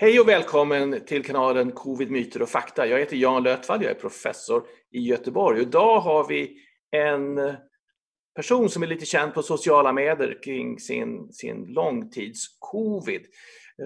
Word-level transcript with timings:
Hej 0.00 0.20
och 0.20 0.28
välkommen 0.28 1.04
till 1.04 1.24
kanalen 1.24 1.72
Covid, 1.72 2.10
myter 2.10 2.42
och 2.42 2.48
fakta. 2.48 2.86
Jag 2.86 2.98
heter 2.98 3.16
Jan 3.16 3.42
Lötvall, 3.42 3.82
jag 3.82 3.90
är 3.90 3.94
professor 3.94 4.66
i 4.90 5.00
Göteborg. 5.00 5.60
Idag 5.60 6.00
har 6.00 6.28
vi 6.28 6.56
en 6.90 7.56
person 8.34 8.68
som 8.68 8.82
är 8.82 8.86
lite 8.86 9.06
känd 9.06 9.34
på 9.34 9.42
sociala 9.42 9.92
medier 9.92 10.42
kring 10.42 10.78
sin, 10.78 11.32
sin 11.32 11.64
långtids-covid. 11.64 13.26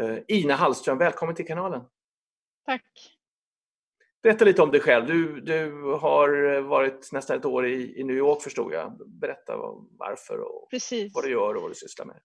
Eh, 0.00 0.18
Ina 0.28 0.54
Hallström, 0.54 0.98
välkommen 0.98 1.34
till 1.34 1.46
kanalen. 1.46 1.82
Tack. 2.66 3.16
Berätta 4.22 4.44
lite 4.44 4.62
om 4.62 4.70
dig 4.70 4.80
själv. 4.80 5.06
Du, 5.06 5.40
du 5.40 5.82
har 5.82 6.60
varit 6.60 7.12
nästan 7.12 7.38
ett 7.38 7.44
år 7.44 7.66
i, 7.66 8.00
i 8.00 8.04
New 8.04 8.16
York 8.16 8.42
förstod 8.42 8.72
jag. 8.72 9.00
Berätta 9.20 9.56
varför 9.98 10.38
och 10.38 10.70
Precis. 10.70 11.14
vad 11.14 11.24
du 11.24 11.30
gör 11.30 11.54
och 11.54 11.62
vad 11.62 11.70
du 11.70 11.74
sysslar 11.74 12.06
med. 12.06 12.20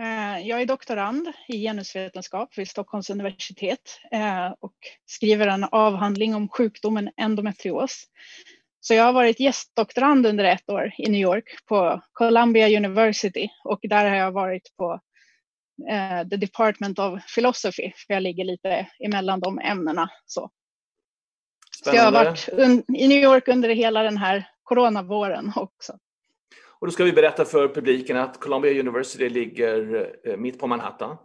Eh, 0.00 0.48
jag 0.48 0.62
är 0.62 0.66
doktorand 0.66 1.32
i 1.48 1.62
genusvetenskap 1.62 2.58
vid 2.58 2.68
Stockholms 2.68 3.10
universitet 3.10 4.00
eh, 4.12 4.52
och 4.60 4.74
skriver 5.06 5.46
en 5.46 5.64
avhandling 5.64 6.34
om 6.34 6.48
sjukdomen 6.48 7.10
endometrios. 7.16 8.04
Så 8.80 8.94
jag 8.94 9.04
har 9.04 9.12
varit 9.12 9.40
gästdoktorand 9.40 10.26
under 10.26 10.44
ett 10.44 10.70
år 10.70 10.92
i 10.98 11.10
New 11.10 11.20
York 11.20 11.44
på 11.66 12.00
Columbia 12.12 12.78
University 12.78 13.48
och 13.64 13.80
där 13.82 14.08
har 14.08 14.16
jag 14.16 14.32
varit 14.32 14.76
på 14.76 15.00
eh, 15.90 16.28
The 16.28 16.36
Department 16.36 16.98
of 16.98 17.34
Philosophy 17.34 17.92
för 17.96 18.14
jag 18.14 18.22
ligger 18.22 18.44
lite 18.44 18.88
emellan 19.04 19.40
de 19.40 19.58
ämnena. 19.58 20.10
Så, 20.26 20.50
så 21.84 21.90
jag 21.94 22.02
har 22.02 22.12
varit 22.12 22.48
i 22.98 23.08
New 23.08 23.22
York 23.22 23.48
under 23.48 23.68
hela 23.68 24.02
den 24.02 24.16
här 24.16 24.48
coronavåren 24.62 25.52
också. 25.56 25.98
Och 26.84 26.88
då 26.88 26.92
ska 26.92 27.04
vi 27.04 27.12
berätta 27.12 27.44
för 27.44 27.68
publiken 27.68 28.16
att 28.16 28.40
Columbia 28.40 28.80
University 28.80 29.28
ligger 29.28 30.10
eh, 30.24 30.36
mitt 30.36 30.58
på 30.58 30.66
Manhattan 30.66 31.16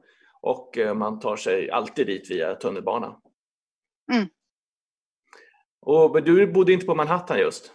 och 0.41 0.77
eh, 0.77 0.94
man 0.94 1.20
tar 1.20 1.35
sig 1.35 1.72
alltid 1.72 2.08
dit 2.08 2.32
via 2.32 2.55
tunnelbana. 2.55 3.16
Mm. 4.12 4.27
Och, 5.82 6.12
men 6.13 6.24
du 6.24 6.48
bodde 6.48 6.74
inte 6.74 6.85
på 6.85 6.96
Manhattan 6.96 7.40
just? 7.40 7.71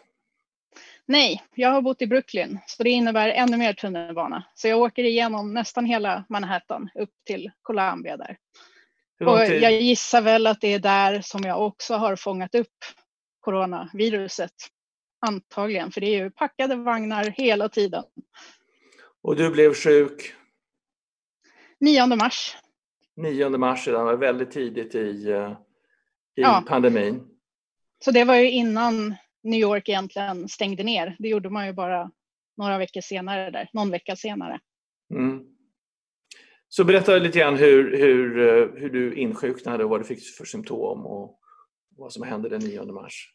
Nej, 1.07 1.43
jag 1.55 1.71
har 1.71 1.83
bott 1.83 2.03
i 2.03 2.07
Brooklyn, 2.07 2.59
så 2.67 2.83
det 2.83 2.91
innebär 2.91 3.29
ännu 3.29 3.57
mer 3.57 3.73
tunnelbana. 3.73 4.45
Så 4.55 4.69
jag 4.69 4.81
åker 4.81 5.05
igenom 5.05 5.55
nästan 5.55 5.85
hela 5.85 6.25
Manhattan 6.29 6.89
upp 6.95 7.15
till 7.27 7.51
Columbia 7.63 8.17
där. 8.17 8.39
Och 9.21 9.47
jag 9.47 9.73
gissar 9.73 10.23
väl 10.23 10.47
att 10.47 10.61
det 10.61 10.73
är 10.73 10.79
där 10.79 11.21
som 11.21 11.43
jag 11.43 11.67
också 11.67 11.95
har 11.95 12.17
fångat 12.17 12.55
upp 12.55 12.77
coronaviruset. 13.41 14.55
Antagligen, 15.29 15.91
för 15.91 16.01
det 16.01 16.07
är 16.07 16.25
ju 16.25 16.31
packade 16.31 16.77
vagnar 16.77 17.25
hela 17.25 17.69
tiden. 17.69 18.05
Och 19.23 19.37
du 19.37 19.51
blev 19.51 19.75
sjuk? 19.75 20.35
9 21.81 22.07
mars. 22.07 22.57
9 23.17 23.49
mars, 23.49 23.85
det 23.85 23.93
var 23.93 24.17
väldigt 24.17 24.51
tidigt 24.51 24.95
i, 24.95 25.31
eh, 25.31 25.53
i 26.37 26.43
ja. 26.43 26.65
pandemin. 26.69 27.29
Så 28.05 28.11
det 28.11 28.25
var 28.25 28.35
ju 28.35 28.51
innan 28.51 29.15
New 29.43 29.61
York 29.61 29.89
egentligen 29.89 30.49
stängde 30.49 30.83
ner. 30.83 31.17
Det 31.19 31.29
gjorde 31.29 31.51
man 31.51 31.67
ju 31.67 31.73
bara 31.73 32.11
några 32.57 32.79
veckor 32.79 33.01
senare 33.01 33.51
där, 33.51 33.71
någon 33.73 33.91
vecka 33.91 34.17
senare. 34.17 34.61
Mm. 35.15 35.45
Så 36.69 36.85
berätta 36.85 37.19
lite 37.19 37.39
grann 37.39 37.57
hur, 37.57 37.97
hur, 37.97 38.39
eh, 38.39 38.81
hur 38.81 38.91
du 38.91 39.15
insjuknade 39.15 39.85
och 39.85 39.91
vad 39.91 40.01
du 40.01 40.05
fick 40.05 40.37
för 40.37 40.45
symptom 40.45 41.07
och 41.07 41.39
vad 41.97 42.13
som 42.13 42.23
hände 42.23 42.49
den 42.49 42.61
9 42.61 42.85
mars. 42.85 43.35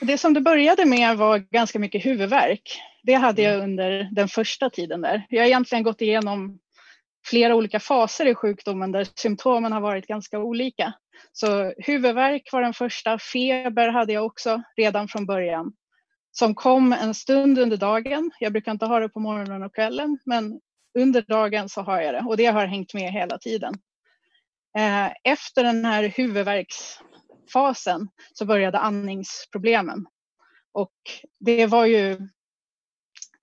Det 0.00 0.18
som 0.18 0.34
det 0.34 0.40
började 0.40 0.84
med 0.84 1.16
var 1.16 1.38
ganska 1.38 1.78
mycket 1.78 2.06
huvudvärk. 2.06 2.80
Det 3.02 3.14
hade 3.14 3.42
jag 3.42 3.54
mm. 3.54 3.64
under 3.64 4.08
den 4.12 4.28
första 4.28 4.70
tiden 4.70 5.00
där. 5.00 5.26
Jag 5.28 5.42
har 5.42 5.46
egentligen 5.46 5.84
gått 5.84 6.00
igenom 6.00 6.58
flera 7.26 7.54
olika 7.54 7.80
faser 7.80 8.26
i 8.26 8.34
sjukdomen 8.34 8.92
där 8.92 9.06
symptomen 9.14 9.72
har 9.72 9.80
varit 9.80 10.06
ganska 10.06 10.38
olika. 10.38 10.92
Så 11.32 11.72
huvudvärk 11.78 12.52
var 12.52 12.62
den 12.62 12.74
första, 12.74 13.18
feber 13.18 13.88
hade 13.88 14.12
jag 14.12 14.26
också 14.26 14.62
redan 14.76 15.08
från 15.08 15.26
början 15.26 15.72
som 16.36 16.54
kom 16.54 16.92
en 16.92 17.14
stund 17.14 17.58
under 17.58 17.76
dagen. 17.76 18.30
Jag 18.40 18.52
brukar 18.52 18.72
inte 18.72 18.86
ha 18.86 19.00
det 19.00 19.08
på 19.08 19.20
morgonen 19.20 19.62
och 19.62 19.74
kvällen, 19.74 20.18
men 20.24 20.60
under 20.98 21.22
dagen 21.22 21.68
så 21.68 21.80
har 21.80 22.00
jag 22.00 22.14
det 22.14 22.20
och 22.20 22.36
det 22.36 22.46
har 22.46 22.66
hängt 22.66 22.94
med 22.94 23.12
hela 23.12 23.38
tiden. 23.38 23.74
Eh, 24.78 25.12
efter 25.24 25.64
den 25.64 25.84
här 25.84 26.04
huvudvärksfasen 27.44 28.08
så 28.32 28.44
började 28.44 28.78
andningsproblemen 28.78 30.06
och 30.72 30.92
det 31.40 31.66
var 31.66 31.86
ju 31.86 32.28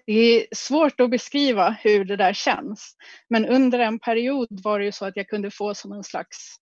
det 0.05 0.13
är 0.13 0.47
svårt 0.55 0.99
att 0.99 1.09
beskriva 1.09 1.69
hur 1.69 2.05
det 2.05 2.17
där 2.17 2.33
känns. 2.33 2.95
Men 3.29 3.45
under 3.45 3.79
en 3.79 3.99
period 3.99 4.47
var 4.63 4.79
det 4.79 4.85
ju 4.85 4.91
så 4.91 5.05
att 5.05 5.15
jag 5.15 5.27
kunde 5.27 5.51
få 5.51 5.73
som 5.73 5.91
en 5.91 6.03
slags 6.03 6.57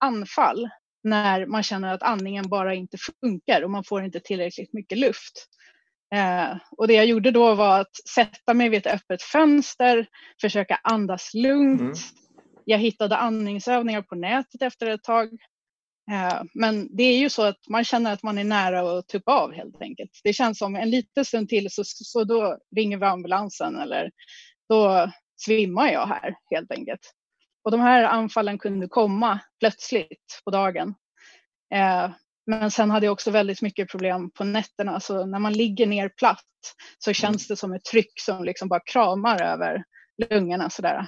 anfall 0.00 0.68
när 1.04 1.46
man 1.46 1.62
känner 1.62 1.94
att 1.94 2.02
andningen 2.02 2.48
bara 2.48 2.74
inte 2.74 2.96
funkar 3.20 3.62
och 3.62 3.70
man 3.70 3.84
får 3.84 4.04
inte 4.04 4.20
tillräckligt 4.20 4.72
mycket 4.72 4.98
luft. 4.98 5.48
Eh, 6.14 6.56
och 6.76 6.88
det 6.88 6.94
jag 6.94 7.06
gjorde 7.06 7.30
då 7.30 7.54
var 7.54 7.80
att 7.80 7.96
sätta 8.08 8.54
mig 8.54 8.68
vid 8.68 8.86
ett 8.86 8.94
öppet 8.94 9.22
fönster, 9.22 10.06
försöka 10.40 10.80
andas 10.82 11.34
lugnt. 11.34 11.80
Mm. 11.80 11.94
Jag 12.64 12.78
hittade 12.78 13.16
andningsövningar 13.16 14.02
på 14.02 14.14
nätet 14.14 14.62
efter 14.62 14.86
ett 14.86 15.02
tag. 15.02 15.28
Eh, 16.12 16.42
men 16.54 16.96
det 16.96 17.02
är 17.02 17.18
ju 17.18 17.30
så 17.30 17.42
att 17.42 17.68
man 17.68 17.84
känner 17.84 18.12
att 18.12 18.22
man 18.22 18.38
är 18.38 18.44
nära 18.44 18.98
att 18.98 19.08
tuppa 19.08 19.32
av 19.32 19.52
helt 19.52 19.82
enkelt. 19.82 20.10
Det 20.24 20.32
känns 20.32 20.58
som 20.58 20.76
en 20.76 20.90
liten 20.90 21.24
stund 21.24 21.48
till 21.48 21.70
så, 21.70 21.82
så 21.84 22.24
då 22.24 22.58
ringer 22.76 22.98
vi 22.98 23.04
ambulansen 23.04 23.76
eller 23.76 24.10
då 24.68 25.12
svimmar 25.36 25.92
jag 25.92 26.06
här 26.06 26.34
helt 26.50 26.70
enkelt. 26.70 27.12
Och 27.64 27.70
de 27.70 27.80
här 27.80 28.04
anfallen 28.04 28.58
kunde 28.58 28.88
komma 28.88 29.40
plötsligt 29.60 30.40
på 30.44 30.50
dagen. 30.50 30.94
Eh, 31.74 32.10
men 32.46 32.70
sen 32.70 32.90
hade 32.90 33.06
jag 33.06 33.12
också 33.12 33.30
väldigt 33.30 33.62
mycket 33.62 33.90
problem 33.90 34.30
på 34.30 34.44
nätterna. 34.44 35.00
Så 35.00 35.26
när 35.26 35.38
man 35.38 35.52
ligger 35.52 35.86
ner 35.86 36.08
platt 36.08 36.44
så 36.98 37.12
känns 37.12 37.48
det 37.48 37.56
som 37.56 37.72
ett 37.72 37.84
tryck 37.84 38.20
som 38.20 38.44
liksom 38.44 38.68
bara 38.68 38.80
kramar 38.80 39.42
över 39.42 39.84
lungorna 40.30 40.70
sådär. 40.70 41.06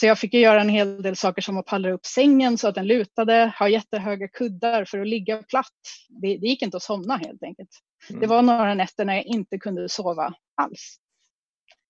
Så 0.00 0.06
jag 0.06 0.18
fick 0.18 0.34
göra 0.34 0.60
en 0.60 0.68
hel 0.68 1.02
del 1.02 1.16
saker 1.16 1.42
som 1.42 1.58
att 1.58 1.66
pallra 1.66 1.92
upp 1.92 2.06
sängen 2.06 2.58
så 2.58 2.68
att 2.68 2.74
den 2.74 2.86
lutade, 2.86 3.52
ha 3.58 3.68
jättehöga 3.68 4.28
kuddar 4.28 4.84
för 4.84 5.00
att 5.00 5.08
ligga 5.08 5.42
platt. 5.42 5.72
Det, 6.08 6.36
det 6.36 6.46
gick 6.46 6.62
inte 6.62 6.76
att 6.76 6.82
somna 6.82 7.16
helt 7.16 7.42
enkelt. 7.42 7.68
Mm. 8.10 8.20
Det 8.20 8.26
var 8.26 8.42
några 8.42 8.74
nätter 8.74 9.04
när 9.04 9.14
jag 9.14 9.24
inte 9.24 9.58
kunde 9.58 9.88
sova 9.88 10.34
alls. 10.62 10.96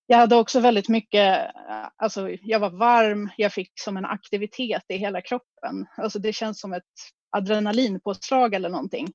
Jag 0.05 0.17
hade 0.17 0.35
också 0.35 0.59
väldigt 0.59 0.89
mycket, 0.89 1.51
alltså 1.95 2.29
jag 2.29 2.59
var 2.59 2.69
varm, 2.69 3.29
jag 3.37 3.53
fick 3.53 3.71
som 3.79 3.97
en 3.97 4.05
aktivitet 4.05 4.83
i 4.87 4.97
hela 4.97 5.21
kroppen. 5.21 5.85
Alltså 5.97 6.19
det 6.19 6.33
känns 6.33 6.59
som 6.59 6.73
ett 6.73 6.83
adrenalinpåslag 7.29 8.53
eller 8.53 8.69
någonting 8.69 9.07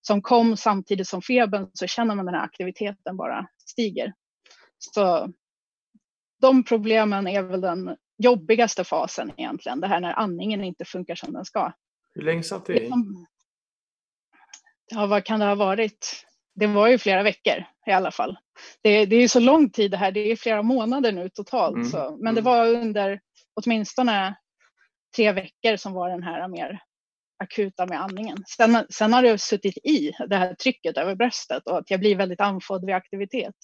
som 0.00 0.22
kom 0.22 0.56
samtidigt 0.56 1.08
som 1.08 1.22
febern 1.22 1.70
så 1.72 1.86
känner 1.86 2.14
man 2.14 2.26
den 2.26 2.34
här 2.34 2.44
aktiviteten 2.44 3.16
bara 3.16 3.48
stiger. 3.70 4.12
Så 4.78 5.32
de 6.40 6.64
problemen 6.64 7.26
är 7.26 7.42
väl 7.42 7.60
den 7.60 7.96
jobbigaste 8.18 8.84
fasen 8.84 9.32
egentligen, 9.36 9.80
det 9.80 9.86
här 9.86 10.00
när 10.00 10.12
andningen 10.12 10.64
inte 10.64 10.84
funkar 10.84 11.14
som 11.14 11.32
den 11.32 11.44
ska. 11.44 11.72
Hur 12.14 12.22
länge 12.22 12.42
satt 12.42 12.66
det 12.66 12.82
i? 12.82 12.90
Ja, 14.86 15.06
vad 15.06 15.24
kan 15.24 15.40
det 15.40 15.46
ha 15.46 15.54
varit? 15.54 16.26
Det 16.54 16.66
var 16.66 16.88
ju 16.88 16.98
flera 16.98 17.22
veckor 17.22 17.64
i 17.86 17.90
alla 17.90 18.10
fall. 18.10 18.38
Det, 18.82 19.06
det 19.06 19.16
är 19.16 19.28
så 19.28 19.40
lång 19.40 19.70
tid 19.70 19.90
det 19.90 19.96
här, 19.96 20.12
det 20.12 20.30
är 20.32 20.36
flera 20.36 20.62
månader 20.62 21.12
nu 21.12 21.28
totalt. 21.28 21.76
Mm. 21.76 21.88
Så. 21.88 22.16
Men 22.20 22.34
det 22.34 22.40
mm. 22.40 22.52
var 22.52 22.66
under 22.66 23.20
åtminstone 23.54 24.36
tre 25.16 25.32
veckor 25.32 25.76
som 25.76 25.92
var 25.92 26.10
den 26.10 26.22
här 26.22 26.48
mer 26.48 26.80
akuta 27.38 27.86
med 27.86 28.02
andningen. 28.02 28.36
Sen, 28.56 28.86
sen 28.90 29.12
har 29.12 29.22
det 29.22 29.38
suttit 29.38 29.76
i 29.76 30.12
det 30.28 30.36
här 30.36 30.54
trycket 30.54 30.98
över 30.98 31.14
bröstet 31.14 31.62
och 31.66 31.78
att 31.78 31.90
jag 31.90 32.00
blir 32.00 32.16
väldigt 32.16 32.40
andfådd 32.40 32.86
vid 32.86 32.94
aktivitet. 32.94 33.54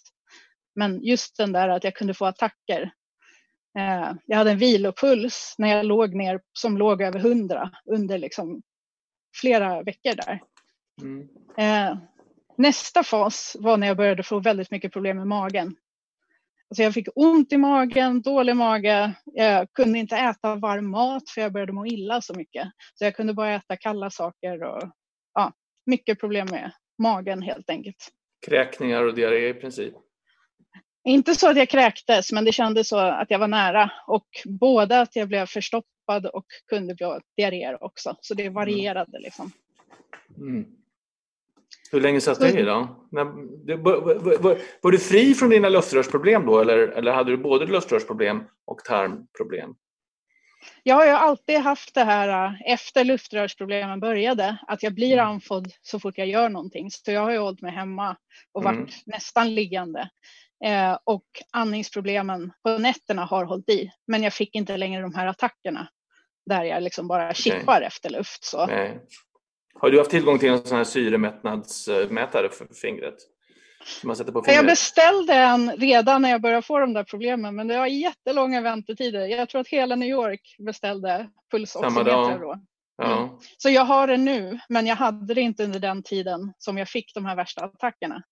Men 0.75 1.03
just 1.03 1.37
den 1.37 1.53
där 1.53 1.69
att 1.69 1.85
jag 1.85 1.95
kunde 1.95 2.15
få 2.15 2.27
attacker. 2.27 2.93
Eh, 3.79 4.13
jag 4.27 4.37
hade 4.37 4.51
en 4.51 4.59
vilopuls 4.59 5.55
när 5.59 5.77
jag 5.77 5.87
låg 5.87 6.15
ner 6.15 6.41
som 6.53 6.79
låg 6.79 7.03
över 7.03 7.19
100 7.19 7.71
under 7.85 8.19
liksom 8.19 8.63
flera 9.41 9.83
veckor 9.83 10.15
där. 10.15 10.41
Mm. 11.03 11.29
Eh, 11.59 11.99
nästa 12.57 13.03
fas 13.03 13.57
var 13.59 13.77
när 13.77 13.87
jag 13.87 13.97
började 13.97 14.23
få 14.23 14.41
väldigt 14.41 14.71
mycket 14.71 14.93
problem 14.93 15.17
med 15.17 15.27
magen. 15.27 15.77
Alltså 16.71 16.83
jag 16.83 16.95
fick 16.95 17.09
ont 17.15 17.53
i 17.53 17.57
magen, 17.57 18.23
dålig 18.23 18.57
mage. 18.57 19.13
Jag 19.25 19.73
kunde 19.73 19.99
inte 19.99 20.17
äta 20.17 20.55
varm 20.55 20.91
mat 20.91 21.31
för 21.31 21.41
jag 21.41 21.53
började 21.53 21.73
må 21.73 21.87
illa 21.87 22.21
så 22.21 22.35
mycket. 22.35 22.69
Så 22.95 23.05
jag 23.05 23.17
kunde 23.17 23.35
bara 23.35 23.55
äta 23.55 23.77
kalla 23.77 24.11
saker 24.11 24.63
och 24.63 24.83
ja, 25.35 25.53
mycket 25.87 26.21
problem 26.21 26.47
med 26.51 26.73
magen 27.03 27.43
helt 27.43 27.71
enkelt. 27.71 28.09
Kräkningar 28.47 29.03
och 29.03 29.15
diarré 29.15 29.49
i 29.49 29.55
princip? 29.55 29.95
Inte 31.05 31.35
så 31.35 31.51
att 31.51 31.57
jag 31.57 31.69
kräktes, 31.69 32.33
men 32.33 32.45
det 32.45 32.53
kändes 32.53 32.89
så 32.89 32.99
att 32.99 33.31
jag 33.31 33.39
var 33.39 33.49
nära 33.49 33.91
och 34.07 34.27
både 34.45 35.01
att 35.01 35.17
jag 35.17 35.29
blev 35.29 35.47
förstoppad 35.47 36.27
och 36.27 36.47
kunde 36.69 36.95
bli 36.95 37.07
diarréer 37.37 37.85
också. 37.85 38.17
Så 38.21 38.35
det 38.35 38.49
varierade 38.49 39.19
liksom. 39.19 39.53
Mm. 40.37 40.65
Hur 41.93 42.01
länge 42.01 42.21
satt 42.21 42.41
du 42.41 42.49
i 42.49 42.63
då? 42.63 42.89
Var, 44.83 44.91
du 44.91 44.99
fri 44.99 45.35
från 45.35 45.51
dina 45.51 45.69
luftrörsproblem 45.69 46.47
då 46.47 46.61
eller, 46.61 46.79
eller 46.79 47.13
hade 47.13 47.31
du 47.31 47.37
både 47.37 47.67
luftrörsproblem 47.67 48.45
och 48.65 48.79
tarmproblem? 48.79 49.75
Jag 50.83 50.95
har 50.95 51.05
ju 51.05 51.11
alltid 51.11 51.59
haft 51.59 51.95
det 51.95 52.05
här 52.05 52.47
äh, 52.47 52.73
efter 52.73 53.05
luftrörsproblemen 53.05 54.01
började, 54.01 54.57
att 54.67 54.83
jag 54.83 54.95
blir 54.95 55.13
Mm. 55.13 55.27
andfådd 55.27 55.73
så 55.83 56.01
fort 56.01 56.19
jag 56.19 56.29
gör 56.29 56.49
någonting. 56.49 56.91
Så 56.91 57.13
jag 57.13 57.21
har 57.21 57.31
ju 57.31 57.39
hållit 57.39 57.61
mig 57.61 57.73
hemma 57.73 58.17
och 58.53 58.63
varit 58.65 58.77
Mm. 58.77 58.91
nästan 59.07 59.55
liggande. 59.55 60.09
Eh, 60.65 60.99
och 61.05 61.25
andningsproblemen 61.51 62.53
på 62.63 62.79
nätterna 62.79 63.25
har 63.25 63.45
hållit 63.45 63.69
i. 63.69 63.91
Men 64.07 64.23
jag 64.23 64.33
fick 64.33 64.55
inte 64.55 64.77
längre 64.77 65.03
de 65.03 65.15
här 65.15 65.27
attackerna 65.27 65.89
där 66.47 66.65
jag 66.65 66.83
liksom 66.83 67.09
bara 67.09 67.35
chippar 67.35 67.83
efter 67.83 68.11
luft. 68.11 68.45
Så. 68.45 68.67
Nej. 68.67 69.01
Har 69.75 69.91
du 69.91 69.99
haft 69.99 70.11
tillgång 70.11 70.39
till 70.39 70.49
en 70.49 70.67
sån 70.67 70.77
här 70.77 70.85
syremättnadsmätare 70.85 72.49
för 72.49 72.69
fingret? 72.75 73.15
Jag 74.47 74.67
beställde 74.67 75.35
en 75.35 75.73
redan 75.77 76.23
när 76.23 76.31
jag 76.31 76.41
började 76.41 76.63
få 76.63 76.79
de 76.79 76.93
där 76.93 77.05
problemen, 77.05 77.57
men 77.57 77.69
det 77.69 77.79
var 77.79 77.87
jättelånga 77.87 78.61
väntetider. 78.61 79.27
Jag 79.27 79.49
tror 79.49 79.61
att 79.61 79.69
hela 79.69 79.97
New 79.97 80.09
York 80.09 80.57
beställde 80.59 81.31
pulsoximetrar 81.51 82.39
då. 82.39 82.61
Ja. 82.97 83.39
Så 83.59 83.71
jag 83.71 83.85
har 83.85 84.07
det 84.07 84.17
nu, 84.17 84.59
men 84.69 84.87
jag 84.87 84.97
hade 84.97 85.35
det 85.35 85.41
inte 85.41 85.65
under 85.65 85.81
den 85.81 86.03
tiden 86.03 86.53
som 86.59 86.79
jag 86.79 86.89
fick 86.89 87.15
de 87.15 87.25
här 87.25 87.37
värsta 87.37 87.65
attackerna. 87.65 88.23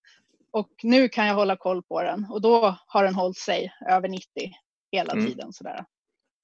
Och 0.51 0.69
nu 0.83 1.09
kan 1.09 1.27
jag 1.27 1.35
hålla 1.35 1.55
koll 1.55 1.83
på 1.83 2.01
den 2.03 2.25
och 2.31 2.41
då 2.41 2.75
har 2.87 3.03
den 3.03 3.15
hållit 3.15 3.37
sig 3.37 3.73
över 3.89 4.07
90 4.07 4.51
hela 4.91 5.13
Mm. 5.13 5.25
tiden. 5.25 5.53
Sådär. 5.53 5.85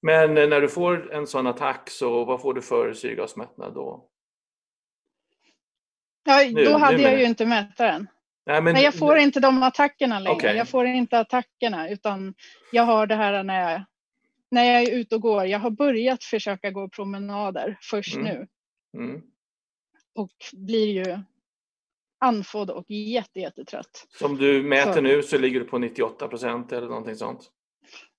Men 0.02 0.38
eh, 0.38 0.48
när 0.48 0.60
du 0.60 0.68
får 0.68 1.12
en 1.14 1.26
sån 1.26 1.46
attack, 1.46 1.90
så 1.90 2.24
vad 2.24 2.40
får 2.40 2.54
du 2.54 2.62
för 2.62 2.94
syrgasmättnad 2.94 3.74
då? 3.74 4.08
Ja, 6.24 6.50
Nu- 6.52 6.64
då 6.64 6.78
hade 6.78 7.02
jag 7.02 7.18
ju 7.20 7.24
inte 7.26 7.46
mätaren. 7.46 8.08
Nej, 8.46 8.62
men, 8.62 8.74
Nej, 8.74 8.84
jag 8.84 8.94
får 8.94 9.18
inte 9.18 9.40
de 9.40 9.62
attackerna 9.62 10.18
längre. 10.18 10.36
Okej. 10.36 10.56
Jag 10.56 10.68
får 10.68 10.86
inte 10.86 11.18
attackerna 11.18 11.88
utan 11.90 12.34
jag 12.72 12.82
har 12.82 13.06
det 13.06 13.14
här 13.14 13.42
när 13.42 13.70
jag, 13.72 13.82
när 14.50 14.64
jag 14.64 14.82
är 14.82 14.90
ute 14.94 15.14
och 15.14 15.20
går. 15.22 15.44
Jag 15.46 15.58
har 15.58 15.70
börjat 15.70 16.24
försöka 16.24 16.70
gå 16.70 16.88
promenader 16.88 17.78
först 17.82 18.16
Mm. 18.16 18.24
nu 18.26 18.46
Mm. 19.02 19.22
och 20.14 20.32
blir 20.52 20.86
ju 21.06 21.18
andfådd 22.20 22.70
och 22.70 22.90
jätte, 22.90 23.40
jättetrött. 23.40 24.06
Som 24.18 24.36
du 24.36 24.62
mäter 24.62 24.92
Så. 24.92 25.00
nu 25.00 25.22
så 25.22 25.38
ligger 25.38 25.60
du 25.60 25.66
på 25.66 25.78
98 25.78 26.28
procent 26.28 26.72
eller 26.72 26.88
någonting 26.88 27.16
sånt. 27.16 27.50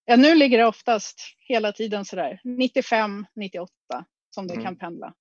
Ja, 0.06 0.16
nu 0.16 0.36
ligger 0.36 0.58
det 0.58 0.66
oftast 0.66 1.22
hela 1.40 1.72
tiden 1.72 2.06
sådär 2.06 2.40
95, 2.44 3.26
98 3.36 3.72
som 4.30 4.48
det 4.48 4.54
Mm. 4.54 4.66
kan 4.66 4.76
pendla. 4.78 5.14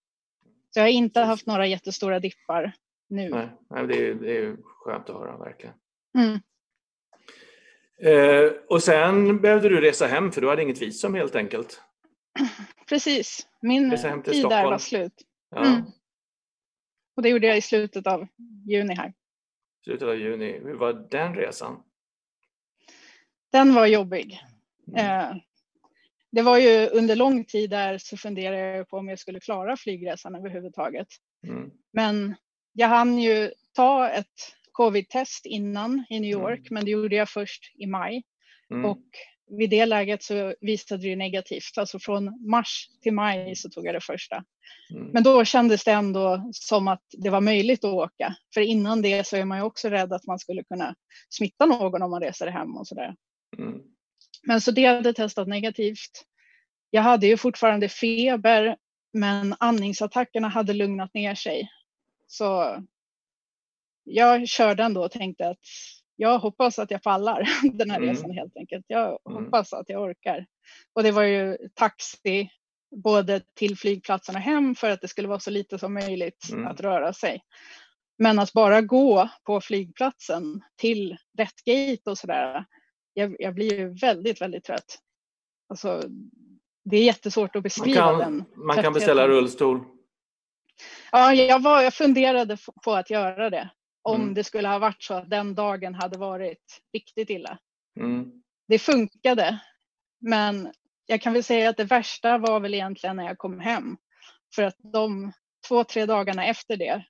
Så 0.71 0.79
jag 0.81 0.85
har 0.85 0.89
inte 0.91 1.21
haft 1.21 1.47
några 1.47 1.67
jättestora 1.67 2.21
dippar 2.21 2.73
nu. 3.09 3.29
Nej, 3.29 3.49
nej, 3.71 3.87
det, 3.87 4.09
är, 4.09 4.15
det 4.15 4.39
är 4.39 4.57
skönt 4.65 5.11
att 5.11 5.17
höra 5.17 5.37
verkligen. 5.39 5.75
Mm. 6.19 6.39
Eh, 8.03 8.53
och 8.69 8.83
sen 8.83 9.41
behövde 9.41 9.69
du 9.69 9.81
resa 9.81 10.07
hem 10.07 10.33
för 10.33 10.41
du 10.41 10.49
hade 10.49 10.63
inget 10.63 10.83
visum 10.83 11.15
helt 11.15 11.37
enkelt. 11.37 11.83
Precis, 12.89 13.47
min 13.63 13.91
Resa 13.91 14.09
hem 14.09 14.23
till 14.23 14.33
tid 14.33 14.49
där 14.49 14.65
var 14.65 14.79
slut. 14.79 15.13
Ja, 15.51 15.65
Mm. 15.67 15.83
Och 17.19 17.23
det 17.23 17.29
gjorde 17.29 17.47
jag 17.47 17.59
i 17.59 17.61
slutet 17.61 18.07
av 18.07 18.27
juni 18.67 18.95
här. 18.95 19.13
Slutet 19.85 20.09
av 20.09 20.17
juni. 20.17 20.61
Hur 20.65 20.75
var 20.75 20.93
den 20.93 21.35
resan? 21.35 21.83
Den 23.53 23.75
var 23.75 23.87
jobbig. 23.87 24.41
Mm. 24.89 25.05
Eh, 25.31 25.37
det 26.31 26.43
var 26.43 26.59
ju 26.59 26.87
under 26.87 27.17
lång 27.17 27.45
tid 27.45 27.71
där 27.71 27.99
så 27.99 28.17
funderade 28.17 28.59
jag 28.59 28.89
på 28.89 28.97
om 28.97 29.09
jag 29.09 29.19
skulle 29.19 29.41
klara 29.41 29.77
flygresan 29.77 30.35
överhuvudtaget. 30.35 31.09
Mm. 31.47 31.71
Men 31.93 32.35
jag 32.73 32.89
hann 32.89 33.19
ju 33.19 33.51
ta 33.73 34.09
ett 34.09 34.55
covid-test 34.73 35.47
innan 35.47 36.05
i 36.11 36.21
New 36.21 36.31
York, 36.31 36.59
Mm. 36.61 36.69
men 36.71 36.85
det 36.85 36.91
gjorde 36.91 37.17
jag 37.17 37.29
först 37.29 37.73
i 37.75 37.87
maj. 37.87 38.23
Mm. 38.71 38.85
Och 38.85 39.05
vid 39.51 39.71
det 39.71 39.87
läget 39.87 40.23
så 40.23 40.55
visade 40.61 41.03
det 41.03 41.17
negativt. 41.17 41.79
Alltså 41.79 41.99
från 41.99 42.51
mars 42.51 42.89
till 43.03 43.13
maj 43.13 43.57
så 43.57 43.71
tog 43.71 43.87
jag 43.87 43.95
det 43.95 44.01
första. 44.01 44.45
Mm. 44.91 45.07
Men 45.13 45.23
då 45.23 45.45
kändes 45.45 45.85
det 45.85 45.93
ändå 45.93 46.51
som 46.53 46.89
att 46.89 47.03
det 47.11 47.31
var 47.31 47.41
möjligt 47.41 47.85
att 47.85 47.93
åka. 47.93 48.35
För 48.55 48.61
innan 48.61 49.03
det 49.03 49.27
så 49.27 49.37
är 49.37 49.45
man 49.45 49.59
ju 49.59 49.65
också 49.65 49.89
rädd 49.89 50.13
att 50.13 50.27
man 50.27 50.39
skulle 50.39 50.65
kunna 50.65 50.95
smitta 51.29 51.67
någon 51.67 52.03
om 52.03 52.11
man 52.11 52.23
reser 52.23 52.47
hem 52.47 52.77
och 52.77 52.87
sådär. 52.87 53.15
Mm. 53.59 53.81
Men 54.43 54.61
så 54.61 54.71
det 54.71 54.85
hade 54.85 55.13
testat 55.13 55.49
negativt. 55.49 56.25
Jag 56.91 57.03
hade 57.03 57.27
ju 57.27 57.37
fortfarande 57.37 57.89
feber, 57.89 58.77
men 59.13 59.55
andningsattackerna 59.61 60.49
hade 60.49 60.73
lugnat 60.73 61.15
ner 61.15 61.35
sig. 61.35 61.71
Så 62.27 62.79
jag 64.05 64.49
körde 64.49 64.83
ändå 64.83 65.05
och 65.05 65.11
tänkte 65.11 65.49
att 65.49 65.59
jag 66.21 66.39
hoppas 66.39 66.79
att 66.79 66.91
jag 66.91 67.03
pallar 67.03 67.49
den 67.73 67.91
här 67.91 67.99
Mm. 67.99 68.09
resan 68.11 68.31
helt 68.31 68.57
enkelt. 68.57 68.85
Jag 68.89 69.19
Mm. 69.31 69.45
hoppas 69.45 69.73
att 69.73 69.89
jag 69.89 70.03
orkar. 70.03 70.47
Och 70.93 71.03
det 71.03 71.11
var 71.13 71.23
ju 71.23 71.59
taxi 71.75 72.51
både 72.97 73.41
till 73.55 73.77
flygplatsen 73.79 74.35
och 74.37 74.41
hem 74.43 74.75
för 74.75 74.91
att 74.91 75.01
det 75.01 75.09
skulle 75.09 75.29
vara 75.29 75.41
så 75.41 75.51
lite 75.51 75.79
som 75.79 75.95
möjligt 75.95 76.49
Mm. 76.53 76.67
att 76.67 76.81
röra 76.81 77.13
sig. 77.13 77.43
Men 78.19 78.39
att 78.39 78.53
bara 78.53 78.81
gå 78.81 79.29
på 79.45 79.61
flygplatsen 79.61 80.61
till 80.77 81.17
rätt 81.39 81.65
gate 81.65 82.11
och 82.11 82.19
sådär. 82.19 82.65
Jag, 83.15 83.37
jag 83.39 83.55
blir 83.55 83.79
ju 83.79 83.89
väldigt, 83.89 84.41
väldigt 84.41 84.65
trött. 84.65 84.99
Alltså, 85.69 86.03
det 86.85 86.97
är 86.97 87.05
jättesvårt 87.05 87.51
att 87.51 87.55
Man, 87.55 87.63
beskriva 87.63 88.13
den. 88.13 88.21
kan, 88.21 88.67
man 88.67 88.83
kan 88.83 88.93
beställa 88.93 89.29
rullstol. 89.29 89.85
Ja, 91.13 91.35
jag, 91.35 91.63
var, 91.63 91.83
jag 91.83 91.95
funderade 91.95 92.57
på 92.85 92.93
att 92.95 93.11
göra 93.11 93.51
det. 93.51 93.71
Om 94.09 94.21
Mm. 94.23 94.35
det 94.35 94.45
skulle 94.45 94.69
ha 94.69 94.79
varit 94.79 95.03
så 95.03 95.15
att 95.15 95.31
den 95.31 95.55
dagen 95.55 95.95
hade 95.95 96.19
varit 96.19 96.81
riktigt 96.93 97.31
illa. 97.31 97.59
Mm. 98.01 98.43
Det 98.69 98.79
funkade. 98.79 99.61
Men 100.21 100.73
jag 101.07 101.23
kan 101.23 101.33
väl 101.33 101.45
säga 101.45 101.71
att 101.71 101.77
det 101.77 101.85
värsta 101.85 102.39
var 102.39 102.61
väl 102.61 102.75
egentligen 102.75 103.17
när 103.17 103.25
jag 103.25 103.39
kom 103.39 103.61
hem. 103.61 103.97
För 104.55 104.63
att 104.63 104.77
de 104.79 105.33
två, 105.69 105.85
tre 105.85 106.07
dagarna 106.07 106.47
efter 106.47 106.77
det 106.77 107.05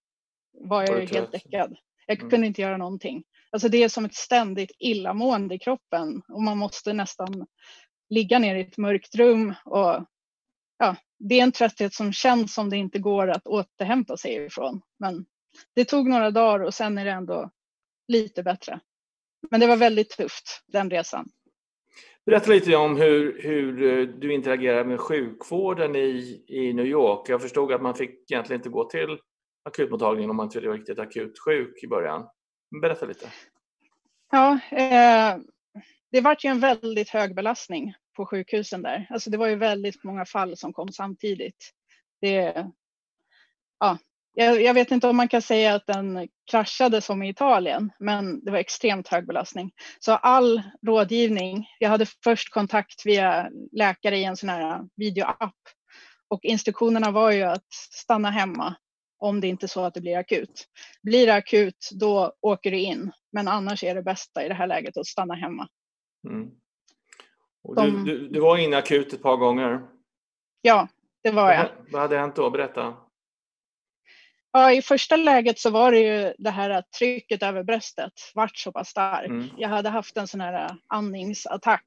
var 0.52 0.82
jag 0.82 0.92
Var 0.92 1.00
ju 1.00 1.06
helt 1.06 1.32
däckad. 1.32 1.76
Jag 2.06 2.18
Mm. 2.18 2.30
kunde 2.30 2.46
inte 2.46 2.62
göra 2.62 2.76
någonting. 2.76 3.24
Alltså 3.50 3.68
det 3.68 3.82
är 3.82 3.88
som 3.88 4.04
ett 4.04 4.14
ständigt 4.14 4.72
illamående 4.78 5.54
i 5.54 5.58
kroppen 5.58 6.22
och 6.28 6.42
man 6.42 6.58
måste 6.58 6.92
nästan 6.92 7.46
ligga 8.10 8.38
ner 8.38 8.56
i 8.56 8.60
ett 8.60 8.78
mörkt 8.78 9.14
rum 9.14 9.54
och 9.64 10.04
ja, 10.78 10.96
det 11.18 11.38
är 11.38 11.42
en 11.42 11.52
trötthet 11.52 11.94
som 11.94 12.12
känns 12.12 12.54
som 12.54 12.70
det 12.70 12.76
inte 12.76 12.98
går 12.98 13.28
att 13.30 13.46
återhämta 13.46 14.16
sig 14.16 14.34
ifrån. 14.46 14.80
Men 14.98 15.26
det 15.74 15.84
tog 15.84 16.08
några 16.08 16.30
dagar 16.30 16.60
och 16.60 16.74
sen 16.74 16.98
är 16.98 17.04
det 17.04 17.10
ändå 17.10 17.50
lite 18.08 18.42
bättre. 18.42 18.80
Men 19.50 19.60
det 19.60 19.66
var 19.66 19.76
väldigt 19.76 20.10
tufft 20.10 20.62
den 20.66 20.90
resan. 20.90 21.28
Berätta 22.26 22.50
lite 22.50 22.76
om 22.76 22.96
hur, 22.96 23.42
hur 23.42 23.82
eh, 23.82 24.06
du 24.06 24.32
interagerar 24.34 24.84
med 24.84 25.00
sjukvården 25.00 25.96
i, 25.96 26.44
i 26.48 26.72
New 26.72 26.86
York. 26.86 27.28
Jag 27.28 27.42
förstod 27.42 27.72
att 27.72 27.82
man 27.82 27.94
fick 27.94 28.30
egentligen 28.30 28.60
inte 28.60 28.68
gå 28.68 28.84
till 28.84 29.18
akutmottagningen 29.64 30.30
om 30.30 30.36
man 30.36 30.46
inte 30.46 30.60
var 30.60 30.76
riktigt 30.76 30.98
akut 30.98 31.38
sjuk 31.38 31.82
i 31.82 31.86
början. 31.86 32.28
Berätta 32.80 33.06
lite. 33.06 33.32
Ja, 34.30 34.58
eh, 34.70 35.36
det 36.10 36.20
var 36.20 36.36
ju 36.40 36.50
en 36.50 36.60
väldigt 36.60 37.08
hög 37.08 37.34
belastning 37.34 37.94
på 38.16 38.26
sjukhusen 38.26 38.82
där. 38.82 39.06
Alltså 39.10 39.30
det 39.30 39.36
var 39.36 39.48
ju 39.48 39.56
väldigt 39.56 40.04
många 40.04 40.24
fall 40.24 40.56
som 40.56 40.72
kom 40.72 40.92
samtidigt. 40.92 41.72
Det, 42.20 42.66
ja, 43.78 43.98
jag, 44.38 44.62
jag 44.62 44.74
vet 44.74 44.90
inte 44.90 45.08
om 45.08 45.16
man 45.16 45.28
kan 45.28 45.42
säga 45.42 45.74
att 45.74 45.86
den 45.86 46.28
kraschade 46.50 47.00
som 47.00 47.22
i 47.22 47.28
Italien, 47.28 47.90
men 47.98 48.44
det 48.44 48.50
var 48.50 48.58
extremt 48.58 49.08
hög 49.08 49.26
belastning. 49.26 49.72
Så 49.98 50.12
all 50.12 50.62
rådgivning, 50.86 51.66
jag 51.78 51.88
hade 51.88 52.06
först 52.24 52.52
kontakt 52.52 53.06
via 53.06 53.50
läkare 53.72 54.16
i 54.16 54.24
en 54.24 54.36
sån 54.36 54.48
här 54.48 54.80
videoapp 54.96 55.54
och 56.28 56.44
instruktionerna 56.44 57.10
var 57.10 57.30
ju 57.30 57.42
att 57.42 57.72
stanna 57.72 58.30
hemma 58.30 58.74
om 59.18 59.40
det 59.40 59.46
inte 59.46 59.66
är 59.66 59.68
så 59.68 59.84
att 59.84 59.94
det 59.94 60.00
blir 60.00 60.16
akut. 60.16 60.66
Blir 61.02 61.26
det 61.26 61.34
akut, 61.34 61.90
då 61.92 62.32
åker 62.40 62.70
du 62.70 62.78
in. 62.78 63.12
Men 63.32 63.48
annars 63.48 63.84
är 63.84 63.94
det 63.94 64.02
bästa 64.02 64.44
i 64.44 64.48
det 64.48 64.54
här 64.54 64.66
läget 64.66 64.96
att 64.96 65.06
stanna 65.06 65.34
hemma. 65.34 65.68
Mm. 66.28 66.50
De- 67.76 68.04
du, 68.04 68.18
du, 68.18 68.28
du 68.28 68.40
var 68.40 68.56
inne 68.58 68.76
akut 68.76 69.12
ett 69.12 69.22
par 69.22 69.36
gånger. 69.36 69.80
Ja, 70.62 70.88
det 71.22 71.30
var 71.30 71.52
jag. 71.52 71.68
vad 71.92 72.02
hade 72.02 72.18
hänt 72.18 72.36
då? 72.36 72.50
Berätta. 72.50 73.07
Ja, 74.52 74.72
I 74.72 74.82
första 74.82 75.16
läget 75.16 75.58
så 75.58 75.70
var 75.70 75.92
det 75.92 75.98
ju 75.98 76.34
det 76.38 76.50
här 76.50 76.70
att 76.70 76.92
trycket 76.92 77.42
över 77.42 77.62
bröstet 77.62 78.12
vart 78.34 78.56
så 78.56 78.72
pass 78.72 78.88
starkt. 78.88 79.28
Mm. 79.28 79.48
Jag 79.56 79.68
hade 79.68 79.88
haft 79.88 80.16
en 80.16 80.28
sån 80.28 80.40
här 80.40 80.76
andningsattack 80.86 81.84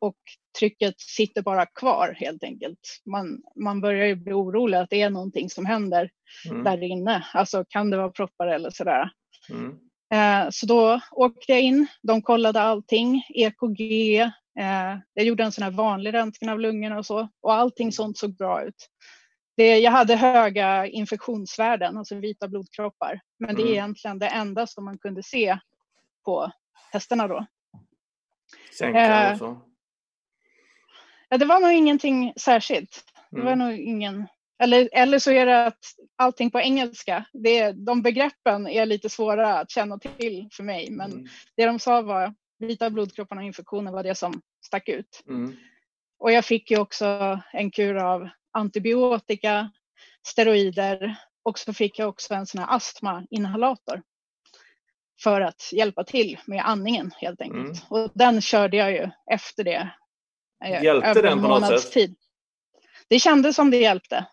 och 0.00 0.16
trycket 0.58 1.00
sitter 1.00 1.42
bara 1.42 1.66
kvar 1.66 2.16
helt 2.20 2.44
enkelt. 2.44 2.78
Man, 3.10 3.42
man 3.64 3.80
börjar 3.80 4.06
ju 4.06 4.14
bli 4.14 4.32
orolig 4.32 4.78
att 4.78 4.90
det 4.90 5.02
är 5.02 5.10
någonting 5.10 5.50
som 5.50 5.66
händer 5.66 6.10
Mm. 6.50 6.64
där 6.64 6.82
inne. 6.82 7.26
Alltså 7.32 7.64
kan 7.68 7.90
det 7.90 7.96
vara 7.96 8.10
proppar 8.10 8.46
eller 8.46 8.70
sådär. 8.70 9.10
Mm. 9.50 9.76
Eh, 10.14 10.50
Så 10.50 10.66
då 10.66 11.00
åkte 11.10 11.52
jag 11.52 11.60
in, 11.60 11.86
de 12.02 12.22
kollade 12.22 12.60
allting, 12.60 13.22
EKG, 13.34 14.20
eh, 14.60 14.98
jag 15.14 15.26
gjorde 15.26 15.44
en 15.44 15.52
sån 15.52 15.64
här 15.64 15.70
vanlig 15.70 16.14
röntgen 16.14 16.48
av 16.48 16.60
lungorna 16.60 16.98
och 16.98 17.06
så 17.06 17.28
och 17.42 17.54
allting 17.54 17.92
sånt 17.92 18.18
såg 18.18 18.36
bra 18.36 18.64
ut. 18.64 18.88
Det, 19.56 19.78
jag 19.78 19.90
hade 19.92 20.16
höga 20.16 20.86
infektionsvärden, 20.86 21.96
alltså 21.96 22.14
vita 22.14 22.48
blodkroppar, 22.48 23.20
men 23.38 23.54
det 23.56 23.62
är 23.62 23.64
Mm. 23.64 23.72
egentligen 23.72 24.18
det 24.18 24.26
enda 24.28 24.66
som 24.66 24.84
man 24.84 24.98
kunde 24.98 25.22
se 25.22 25.58
på 26.24 26.52
testerna 26.92 27.28
då. 27.28 27.46
Sänka 28.78 29.00
Eh, 29.00 29.32
och 29.32 29.38
så. 29.38 29.60
Ja, 31.28 31.38
det 31.38 31.44
var 31.44 31.60
nog 31.60 31.72
ingenting 31.72 32.32
särskilt. 32.36 33.04
Det 33.30 33.40
var 33.40 33.52
Mm. 33.52 33.58
nog 33.68 33.78
ingen, 33.78 34.26
eller, 34.58 34.88
eller 34.92 35.18
så 35.18 35.30
är 35.30 35.46
det 35.46 35.66
att 35.66 35.84
allting 36.16 36.50
på 36.50 36.60
engelska, 36.60 37.24
det, 37.32 37.72
de 37.72 38.02
begreppen 38.02 38.66
är 38.68 38.86
lite 38.86 39.08
svåra 39.08 39.58
att 39.58 39.70
känna 39.70 39.98
till 39.98 40.48
för 40.52 40.62
mig. 40.62 40.90
Men 40.90 41.12
Mm. 41.12 41.26
det 41.56 41.66
de 41.66 41.78
sa 41.78 42.02
var 42.02 42.34
vita 42.58 42.90
blodkropparna 42.90 43.40
och 43.40 43.46
infektioner 43.46 43.92
var 43.92 44.02
det 44.02 44.14
som 44.14 44.42
stack 44.66 44.88
ut. 44.88 45.22
Mm. 45.28 45.56
Och 46.18 46.32
jag 46.32 46.44
fick 46.44 46.70
ju 46.70 46.78
också 46.78 47.40
en 47.52 47.70
kur 47.70 47.94
av 47.96 48.28
antibiotika, 48.54 49.70
steroider 50.26 51.16
och 51.42 51.58
så 51.58 51.72
fick 51.72 51.98
jag 51.98 52.08
också 52.08 52.34
en 52.34 52.46
sån 52.46 52.60
här 52.60 52.76
astmainhalator 52.76 54.02
för 55.22 55.40
att 55.40 55.72
hjälpa 55.72 56.04
till 56.04 56.38
med 56.46 56.64
andningen 56.68 57.10
helt 57.16 57.40
enkelt. 57.40 57.64
Mm. 57.90 58.04
Och 58.04 58.10
den 58.14 58.40
körde 58.40 58.76
jag 58.76 58.92
ju 58.92 59.10
efter 59.30 59.64
det. 59.64 59.90
eh, 60.64 60.82
Hjälpte 60.82 61.08
över 61.10 61.22
den 61.22 61.32
en 61.32 61.42
på 61.42 61.48
något 61.48 61.80
sätt? 61.80 61.92
Tid. 61.92 62.14
Det 63.08 63.18
kändes 63.18 63.56
som 63.56 63.70
det 63.70 63.76
hjälpte. 63.76 64.26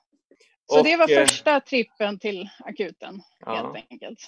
Så 0.71 0.79
Och, 0.79 0.85
det 0.85 0.97
var 0.97 1.11
eh, 1.11 1.15
första 1.25 1.59
trippen 1.59 2.19
till 2.19 2.49
akuten 2.59 3.21
Ja. 3.39 3.55
helt 3.55 3.91
enkelt. 3.91 4.19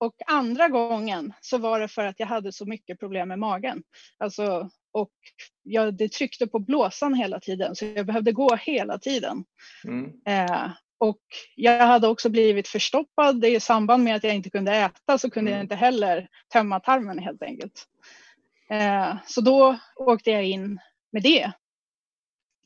Och 0.00 0.14
andra 0.26 0.68
gången 0.68 1.32
så 1.40 1.58
var 1.58 1.80
det 1.80 1.88
för 1.88 2.04
att 2.04 2.20
jag 2.20 2.26
hade 2.26 2.52
så 2.52 2.66
mycket 2.66 3.00
problem 3.00 3.28
med 3.28 3.38
magen. 3.38 3.82
Alltså, 4.18 4.70
och 4.92 5.12
jag, 5.62 5.94
det 5.94 6.12
tryckte 6.12 6.46
på 6.46 6.58
blåsan 6.58 7.14
hela 7.14 7.40
tiden 7.40 7.76
så 7.76 7.84
jag 7.84 8.06
behövde 8.06 8.32
gå 8.32 8.56
hela 8.56 8.98
tiden. 8.98 9.44
Mm. 9.84 10.12
Eh, 10.26 10.70
och 10.98 11.22
jag 11.56 11.86
hade 11.86 12.08
också 12.08 12.28
blivit 12.28 12.68
förstoppad 12.68 13.44
i 13.44 13.60
samband 13.60 14.04
med 14.04 14.16
att 14.16 14.24
jag 14.24 14.34
inte 14.34 14.50
kunde 14.50 14.72
äta 14.72 15.18
så 15.18 15.30
kunde 15.30 15.50
Mm. 15.50 15.58
jag 15.58 15.64
inte 15.64 15.74
heller 15.74 16.28
tömma 16.52 16.80
tarmen 16.80 17.18
helt 17.18 17.42
enkelt. 17.42 17.84
Eh, 18.70 19.16
så 19.26 19.40
då 19.40 19.78
åkte 19.96 20.30
jag 20.30 20.44
in 20.44 20.78
med 21.12 21.22
det. 21.22 21.52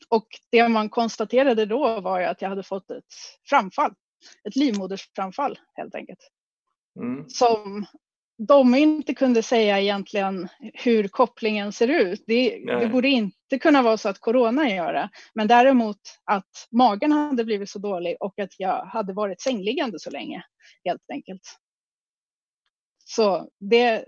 Och 0.09 0.27
det 0.51 0.69
man 0.69 0.89
konstaterade 0.89 1.65
då 1.65 2.01
var 2.01 2.21
att 2.21 2.41
jag 2.41 2.49
hade 2.49 2.63
fått 2.63 2.91
ett 2.91 3.13
framfall. 3.49 3.93
Ett 4.47 4.55
livmodersframfall 4.55 5.59
helt 5.73 5.95
enkelt. 5.95 6.19
Mm. 6.99 7.29
Som 7.29 7.85
de 8.47 8.75
inte 8.75 9.13
kunde 9.13 9.43
säga 9.43 9.79
egentligen 9.79 10.47
hur 10.73 11.07
kopplingen 11.07 11.71
ser 11.71 11.87
ut. 11.87 12.23
Det, 12.27 12.63
det 12.79 12.87
borde 12.87 13.07
inte 13.07 13.59
kunna 13.61 13.81
vara 13.81 13.97
så 13.97 14.09
att 14.09 14.19
corona 14.19 14.69
gör 14.69 14.93
det. 14.93 15.09
Men 15.33 15.47
däremot 15.47 15.99
att 16.25 16.67
magen 16.71 17.11
hade 17.11 17.43
blivit 17.43 17.69
så 17.69 17.79
dålig 17.79 18.17
och 18.19 18.39
att 18.39 18.59
jag 18.59 18.85
hade 18.85 19.13
varit 19.13 19.41
sängliggande 19.41 19.99
så 19.99 20.09
länge 20.09 20.43
helt 20.85 21.03
enkelt. 21.13 21.41
Så 23.05 23.49
det 23.59 24.05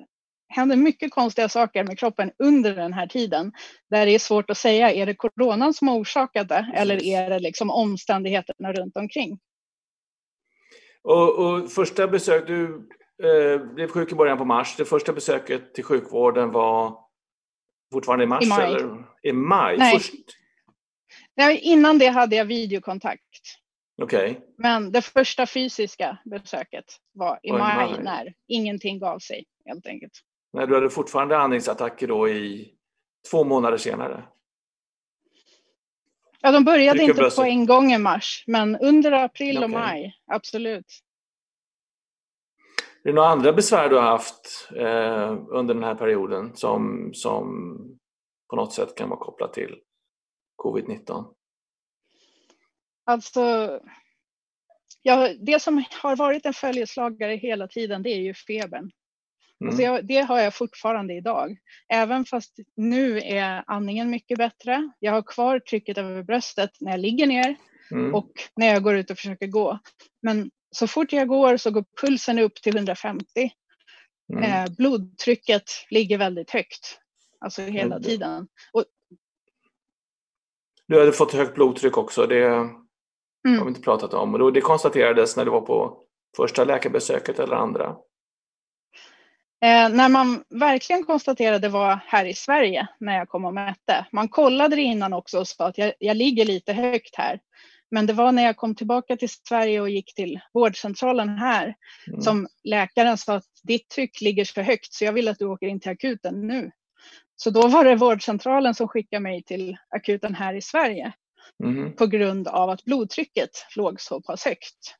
hände 0.48 0.76
mycket 0.76 1.12
konstiga 1.12 1.50
saker 1.50 1.84
med 1.84 2.00
kroppen 2.00 2.32
under 2.40 2.76
den 2.76 2.94
här 2.94 3.08
tiden. 3.08 3.52
Där 3.90 4.06
det 4.06 4.12
är 4.12 4.20
svårt 4.20 4.50
att 4.50 4.58
säga, 4.58 4.92
är 4.92 5.06
det 5.06 5.16
coronan 5.16 5.74
som 5.74 5.88
har 5.88 5.98
orsakat 5.98 6.50
det 6.50 6.72
eller 6.76 7.04
är 7.04 7.30
det 7.30 7.40
liksom 7.40 7.70
omständigheterna 7.70 8.74
runt 8.74 8.98
omkring? 8.98 9.40
Och, 11.04 11.40
och 11.40 11.72
första 11.72 12.08
besök, 12.08 12.48
du 12.48 12.90
blev 13.74 13.88
sjuk 13.88 14.12
i 14.12 14.16
början 14.16 14.38
på 14.38 14.46
mars. 14.46 14.76
Det 14.78 14.86
första 14.86 15.14
besöket 15.14 15.74
till 15.74 15.84
sjukvården 15.84 16.52
var 16.52 16.98
fortfarande 17.94 18.24
i 18.24 18.28
mars? 18.28 18.44
I 18.44 18.48
maj. 18.50 18.66
Eller? 18.74 19.04
I 19.24 19.32
maj? 19.32 19.78
Nej. 19.78 19.94
Först? 20.00 20.14
Nej, 21.36 21.60
innan 21.60 21.98
det 21.98 22.08
hade 22.08 22.36
jag 22.36 22.46
videokontakt. 22.46 23.22
Okej. 24.02 24.42
Men 24.58 24.92
det 24.92 25.02
första 25.02 25.46
fysiska 25.46 26.18
besöket 26.26 26.86
var 27.12 27.40
i 27.44 27.52
Var 27.52 27.60
maj 27.60 27.92
maj. 27.92 28.04
när 28.04 28.34
ingenting 28.48 29.00
gav 29.00 29.20
sig 29.20 29.46
helt 29.66 29.88
enkelt. 29.88 30.12
Nej, 30.54 30.68
du 30.68 30.74
hade 30.76 30.90
fortfarande 30.90 31.38
andningsattacker 31.38 32.08
då 32.08 32.30
i 32.30 32.74
två 33.32 33.44
månader 33.44 33.78
senare? 33.78 34.24
Ja, 36.42 36.52
de 36.52 36.64
började 36.66 37.00
Trycker 37.00 37.10
inte 37.10 37.22
bröstet. 37.22 37.44
på 37.44 37.50
en 37.50 37.66
gång 37.66 37.92
i 37.94 37.98
mars, 37.98 38.44
men 38.48 38.76
under 38.76 39.12
april 39.12 39.58
och 39.58 39.64
Okej. 39.64 39.74
maj, 39.76 40.16
absolut. 40.28 41.00
Är 43.06 43.10
det 43.10 43.16
några 43.16 43.30
andra 43.30 43.54
besvär 43.54 43.90
du 43.90 43.96
har 43.96 44.04
haft 44.04 44.70
eh, 44.76 45.38
under 45.50 45.74
den 45.74 45.84
här 45.84 45.96
perioden 45.96 46.56
som, 46.56 47.12
som 47.14 47.78
på 48.50 48.56
något 48.56 48.74
sätt 48.74 48.96
kan 48.96 49.10
vara 49.10 49.20
kopplat 49.20 49.54
till 49.54 49.76
covid-19? 50.64 51.26
Alltså, 53.06 53.80
ja, 55.02 55.34
det 55.40 55.62
som 55.62 55.84
har 56.02 56.16
varit 56.16 56.46
en 56.46 56.54
följeslagare 56.54 57.36
hela 57.36 57.68
tiden, 57.68 58.04
det 58.04 58.10
är 58.10 58.22
ju 58.22 58.34
febern. 58.34 58.92
Mm. 59.62 59.70
Alltså 59.70 59.82
jag, 59.82 60.08
det 60.08 60.22
har 60.22 60.40
jag 60.40 60.56
fortfarande 60.56 61.14
idag. 61.14 61.58
Även 61.94 62.26
fast 62.26 62.60
nu 62.76 63.20
är 63.20 63.64
andningen 63.68 64.10
mycket 64.10 64.38
bättre. 64.38 64.92
Jag 65.00 65.12
har 65.12 65.22
kvar 65.22 65.60
trycket 65.60 65.98
över 65.98 66.24
bröstet 66.24 66.72
när 66.80 66.92
jag 66.92 67.00
ligger 67.00 67.28
ner 67.28 67.56
Mm. 67.92 68.16
och 68.16 68.32
när 68.56 68.68
jag 68.68 68.84
går 68.84 68.96
ut 68.96 69.12
och 69.12 69.18
försöker 69.18 69.48
gå. 69.48 69.80
Men 70.22 70.52
så 70.76 70.88
fort 70.88 71.14
jag 71.14 71.28
går 71.28 71.58
så 71.58 71.72
går 71.72 71.86
pulsen 72.02 72.40
upp 72.40 72.56
till 72.56 72.76
150. 72.76 73.26
Mm. 74.34 74.44
Eh, 74.44 74.72
blodtrycket 74.78 75.64
ligger 75.90 76.18
väldigt 76.18 76.52
högt. 76.52 77.00
Alltså 77.40 77.62
hela 77.62 77.96
Mm. 77.96 78.04
tiden. 78.04 78.48
Och, 78.74 78.84
Du 80.88 81.00
hade 81.00 81.12
fått 81.12 81.34
högt 81.34 81.56
blodtryck 81.56 81.98
också, 81.98 82.28
det 82.28 82.44
har 82.44 82.70
vi 83.44 83.50
mm, 83.56 83.68
inte 83.68 83.82
pratat 83.82 84.14
om. 84.14 84.36
Och 84.36 84.54
det 84.54 84.62
konstaterades 84.62 85.38
när 85.38 85.46
du 85.46 85.52
var 85.52 85.62
på 85.62 85.98
första 86.38 86.64
läkarbesöket 86.64 87.40
eller 87.40 87.56
andra? 87.56 87.96
eh, 89.64 89.90
när 89.90 90.10
man 90.10 90.44
verkligen 90.50 91.04
konstaterade 91.04 91.70
var 91.70 92.00
här 92.08 92.26
i 92.26 92.34
Sverige 92.34 92.88
när 93.00 93.18
jag 93.18 93.30
kom 93.30 93.46
och 93.46 93.54
mätte. 93.54 94.06
Man 94.12 94.28
kollade 94.28 94.76
det 94.76 94.82
innan 94.82 95.14
också 95.14 95.40
och 95.40 95.48
sa 95.48 95.68
att 95.68 95.78
jag, 95.78 95.94
jag 96.00 96.18
ligger 96.18 96.46
lite 96.46 96.74
högt 96.74 97.16
här. 97.16 97.40
Men 97.96 98.06
det 98.06 98.14
var 98.14 98.32
när 98.32 98.44
jag 98.44 98.58
kom 98.58 98.76
tillbaka 98.76 99.18
till 99.18 99.30
Sverige 99.30 99.82
och 99.82 99.90
gick 99.90 100.16
till 100.16 100.40
vårdcentralen 100.54 101.30
här 101.30 101.76
Mm. 102.08 102.22
som 102.22 102.48
läkaren 102.64 103.18
sa 103.18 103.36
att 103.36 103.46
ditt 103.64 103.90
tryck 103.90 104.22
ligger 104.22 104.46
för 104.46 104.62
högt 104.62 104.94
så 104.94 105.06
jag 105.06 105.14
vill 105.14 105.28
att 105.28 105.40
du 105.40 105.46
åker 105.46 105.68
in 105.68 105.80
till 105.80 105.92
akuten 105.92 106.48
nu. 106.48 106.72
Så 107.36 107.50
då 107.50 107.68
var 107.68 107.86
det 107.86 107.96
vårdcentralen 107.96 108.76
som 108.76 108.88
skickade 108.88 109.20
mig 109.20 109.44
till 109.44 109.78
akuten 109.90 110.36
här 110.36 110.54
i 110.54 110.62
Sverige 110.62 111.14
Mhm. 111.64 111.96
på 111.96 112.08
grund 112.08 112.48
av 112.48 112.70
att 112.70 112.84
blodtrycket 112.84 113.50
låg 113.76 114.02
så 114.02 114.22
pass 114.22 114.46
högt. 114.46 114.96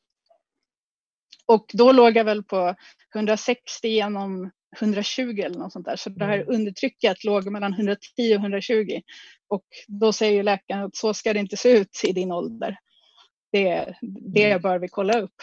Och 1.46 1.66
då 1.74 1.92
låg 1.92 2.16
jag 2.18 2.24
väl 2.26 2.44
på 2.44 2.76
160 3.16 3.88
genom 3.88 4.52
120 4.80 5.42
eller 5.46 5.60
något 5.60 5.74
sånt 5.74 5.86
där. 5.86 5.96
Så 5.96 6.10
det 6.10 6.26
här 6.26 6.38
Mm. 6.42 6.56
undertrycket 6.56 7.24
låg 7.24 7.52
mellan 7.52 7.74
110 7.74 8.36
och 8.36 8.42
120. 8.42 9.02
Och 9.48 9.66
då 9.88 10.14
säger 10.14 10.44
läkaren 10.44 10.84
att 10.84 10.96
så 10.96 11.14
ska 11.14 11.34
det 11.34 11.40
inte 11.40 11.58
se 11.58 11.70
ut 11.78 12.02
i 12.04 12.12
din 12.12 12.32
ålder. 12.32 12.78
Det, 13.56 13.96
det 14.34 14.46
Mm. 14.52 14.62
bör 14.62 14.80
vi 14.80 14.88
kolla 14.88 15.20
upp. 15.20 15.36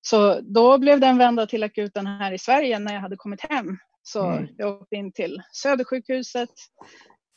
Så 0.00 0.40
då 0.40 0.78
blev 0.78 1.00
den 1.00 1.18
vända 1.18 1.46
till 1.46 1.62
akuten 1.62 2.06
här 2.06 2.32
i 2.32 2.38
Sverige 2.38 2.78
när 2.78 2.94
jag 2.94 3.00
hade 3.00 3.16
kommit 3.16 3.40
hem. 3.50 3.78
Så 4.02 4.26
Mm. 4.30 4.48
jag 4.56 4.82
åkte 4.82 4.96
in 4.96 5.12
till 5.12 5.42
Södersjukhuset. 5.52 6.48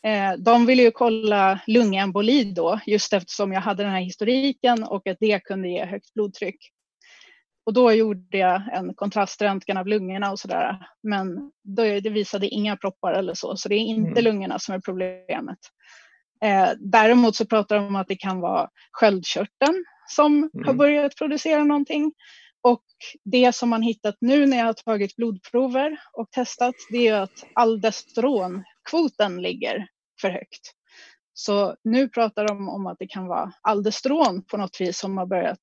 Eh, 0.07 0.33
de 0.37 0.65
ville 0.65 0.83
ju 0.83 0.91
kolla 0.91 1.59
lungemboli 1.67 2.43
då, 2.43 2.79
just 2.85 3.13
eftersom 3.13 3.51
jag 3.53 3.61
hade 3.61 3.83
den 3.83 3.91
här 3.91 4.01
historiken 4.01 4.83
och 4.83 5.07
att 5.07 5.17
det 5.19 5.43
kunde 5.43 5.67
ge 5.69 5.85
högt 5.85 6.13
blodtryck. 6.13 6.57
Och 7.65 7.73
då 7.73 7.91
gjorde 7.91 8.37
jag 8.37 8.61
en 8.73 8.93
kontraströntgen 8.93 9.77
av 9.77 9.87
lungorna 9.87 10.31
och 10.31 10.39
sådär. 10.39 10.87
Men 11.03 11.51
då, 11.63 11.83
det 11.83 12.09
visade 12.09 12.47
inga 12.47 12.77
proppar 12.77 13.13
eller 13.13 13.33
så, 13.33 13.57
så 13.57 13.69
det 13.69 13.75
är 13.75 13.79
inte 13.79 14.09
Mm. 14.21 14.23
lungorna 14.23 14.59
som 14.59 14.75
är 14.75 14.79
problemet. 14.79 15.59
Eh, 16.43 16.69
däremot 16.79 17.35
så 17.35 17.45
pratar 17.45 17.75
de 17.75 17.87
om 17.87 17.95
att 17.95 18.07
det 18.07 18.15
kan 18.15 18.39
vara 18.41 18.69
sköldkörteln 18.91 19.85
som 20.07 20.49
har 20.53 20.61
Mm. 20.63 20.77
börjat 20.77 21.15
producera 21.15 21.63
någonting. 21.63 22.13
Och 22.63 22.83
det 23.23 23.55
som 23.55 23.69
man 23.69 23.81
hittat 23.81 24.15
nu 24.21 24.45
när 24.45 24.57
jag 24.57 24.65
har 24.65 24.73
tagit 24.73 25.15
blodprover 25.15 25.97
och 26.13 26.31
testat, 26.31 26.75
det 26.89 27.07
är 27.07 27.21
att 27.21 27.43
aldosterinkvoten 27.55 29.41
ligger 29.41 29.87
för 30.21 30.29
högt. 30.29 30.71
Så 31.33 31.75
nu 31.83 32.09
pratar 32.09 32.47
de 32.47 32.69
om 32.69 32.87
att 32.87 32.97
det 32.99 33.07
kan 33.07 33.27
vara 33.27 33.51
aldostron 33.61 34.43
på 34.51 34.57
något 34.57 34.81
vis 34.81 34.97
som 34.99 35.17
har 35.17 35.25
börjat 35.25 35.59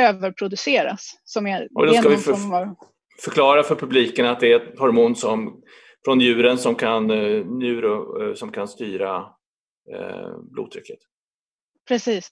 överproduceras. 0.00 1.20
Som 1.24 1.46
är, 1.46 1.68
Och 1.74 1.86
då 1.86 1.92
ska 1.92 2.08
vi 2.08 2.16
för- 2.16 2.32
av- 2.56 2.74
Förklara 3.24 3.62
för 3.62 3.74
publiken 3.74 4.26
att 4.26 4.40
det 4.40 4.52
är 4.52 4.56
ett 4.56 4.78
hormon 4.78 5.16
som, 5.16 5.62
från 6.04 6.20
djuren 6.20 6.58
som 6.58 6.74
kan, 6.74 7.10
eh, 7.10 7.44
njur, 7.46 7.84
eh, 8.28 8.34
som 8.34 8.52
kan 8.52 8.68
styra 8.68 9.26
blodtrycket. 10.42 10.98
Precis. 11.88 12.30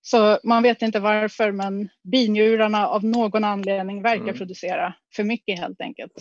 Så 0.00 0.38
man 0.44 0.62
vet 0.62 0.82
inte 0.82 1.00
varför 1.00 1.52
men 1.52 1.88
binjurarna 2.02 2.88
av 2.88 3.04
någon 3.04 3.44
anledning 3.44 4.02
verkar 4.02 4.22
Mm. 4.22 4.36
producera 4.36 4.94
för 5.16 5.24
mycket 5.24 5.58
helt 5.58 5.80
enkelt. 5.80 6.12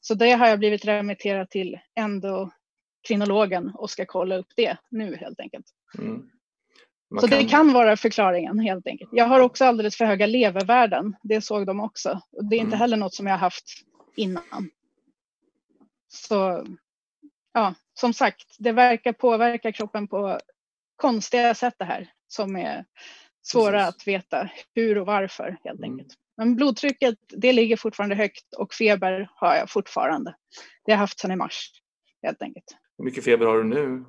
Så 0.00 0.14
det 0.14 0.30
har 0.32 0.48
jag 0.48 0.58
blivit 0.58 0.84
remitterad 0.84 1.50
till 1.50 1.78
endokrinologen 1.94 3.72
och 3.74 3.90
ska 3.90 4.06
kolla 4.06 4.36
upp 4.36 4.52
det 4.56 4.76
nu 4.90 5.16
helt 5.16 5.40
enkelt. 5.40 5.66
Mm. 5.98 6.28
Så 7.20 7.26
det 7.26 7.44
kan 7.44 7.72
vara 7.72 7.96
förklaringen 7.96 8.58
helt 8.58 8.86
enkelt. 8.86 9.10
Jag 9.12 9.24
har 9.24 9.40
också 9.40 9.64
alldeles 9.64 9.96
för 9.96 10.04
höga 10.04 10.26
levervärden. 10.26 11.16
Det 11.22 11.40
såg 11.40 11.66
de 11.66 11.80
också. 11.80 12.20
Och 12.32 12.44
det 12.44 12.56
är 12.56 12.60
inte 12.60 12.68
Mm. 12.68 12.78
heller 12.78 12.96
något 12.96 13.14
som 13.14 13.26
jag 13.26 13.38
haft 13.38 13.64
innan. 14.16 14.70
Så 16.08 16.66
ja, 17.52 17.74
som 17.94 18.12
sagt, 18.12 18.56
det 18.58 18.72
verkar 18.72 19.12
påverka 19.12 19.72
kroppen 19.72 20.08
på 20.08 20.40
konstiga 20.96 21.54
sätt 21.54 21.74
det 21.78 21.84
här 21.84 22.12
som 22.28 22.56
är 22.56 22.84
svåra 23.42 23.78
Precis. 23.78 23.96
att 23.96 24.06
veta 24.06 24.50
hur 24.74 24.98
och 24.98 25.06
varför 25.06 25.58
helt 25.64 25.78
mm. 25.78 25.90
enkelt. 25.90 26.14
Men 26.36 26.56
blodtrycket 26.56 27.18
det 27.28 27.52
ligger 27.52 27.76
fortfarande 27.76 28.16
högt 28.16 28.54
och 28.54 28.74
feber 28.74 29.30
har 29.34 29.56
jag 29.56 29.70
fortfarande. 29.70 30.36
Det 30.84 30.92
har 30.92 30.96
jag 30.96 30.98
haft 30.98 31.18
sedan 31.18 31.30
i 31.30 31.36
mars 31.36 31.70
helt 32.22 32.42
enkelt. 32.42 32.76
Hur 32.98 33.04
mycket 33.04 33.24
feber 33.24 33.46
har 33.46 33.58
du 33.58 33.64
nu? 33.64 34.04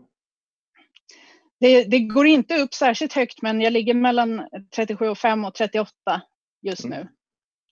Det, 1.59 1.83
det 1.83 1.99
går 1.99 2.27
inte 2.27 2.61
upp 2.61 2.73
särskilt 2.73 3.13
högt 3.13 3.41
men 3.41 3.61
jag 3.61 3.73
ligger 3.73 3.93
mellan 3.93 4.41
37,5 4.77 5.47
och 5.47 5.55
38 5.55 5.91
just 6.61 6.85
mm. 6.85 6.99
nu. 6.99 7.09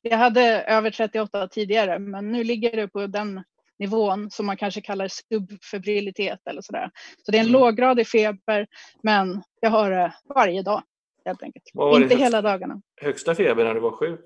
Jag 0.02 0.18
hade 0.18 0.62
över 0.62 0.92
38 0.92 1.48
tidigare 1.48 2.00
men 2.00 2.32
nu 2.32 2.44
ligger 2.44 2.76
det 2.78 2.88
på 2.88 3.08
den 3.08 3.44
nivån 3.82 4.32
som 4.32 4.46
man 4.46 4.58
kanske 4.58 4.82
kallar 4.82 5.08
subfebrilitet 5.08 6.40
eller 6.50 6.62
sådär. 6.62 6.92
Så 7.26 7.32
det 7.32 7.38
är 7.38 7.42
en 7.42 7.48
mm. 7.48 7.62
låggradig 7.62 8.08
feber 8.08 8.68
men 9.04 9.44
jag 9.62 9.70
har 9.70 9.92
det 9.92 10.14
varje 10.36 10.62
dag 10.62 10.84
helt 11.26 11.44
enkelt. 11.44 11.66
Inte 11.96 12.16
hela 12.16 12.42
dagarna. 12.42 12.82
Högsta 13.02 13.36
feber 13.36 13.64
när 13.64 13.74
du 13.74 13.80
var 13.80 13.92
sjuk? 13.92 14.22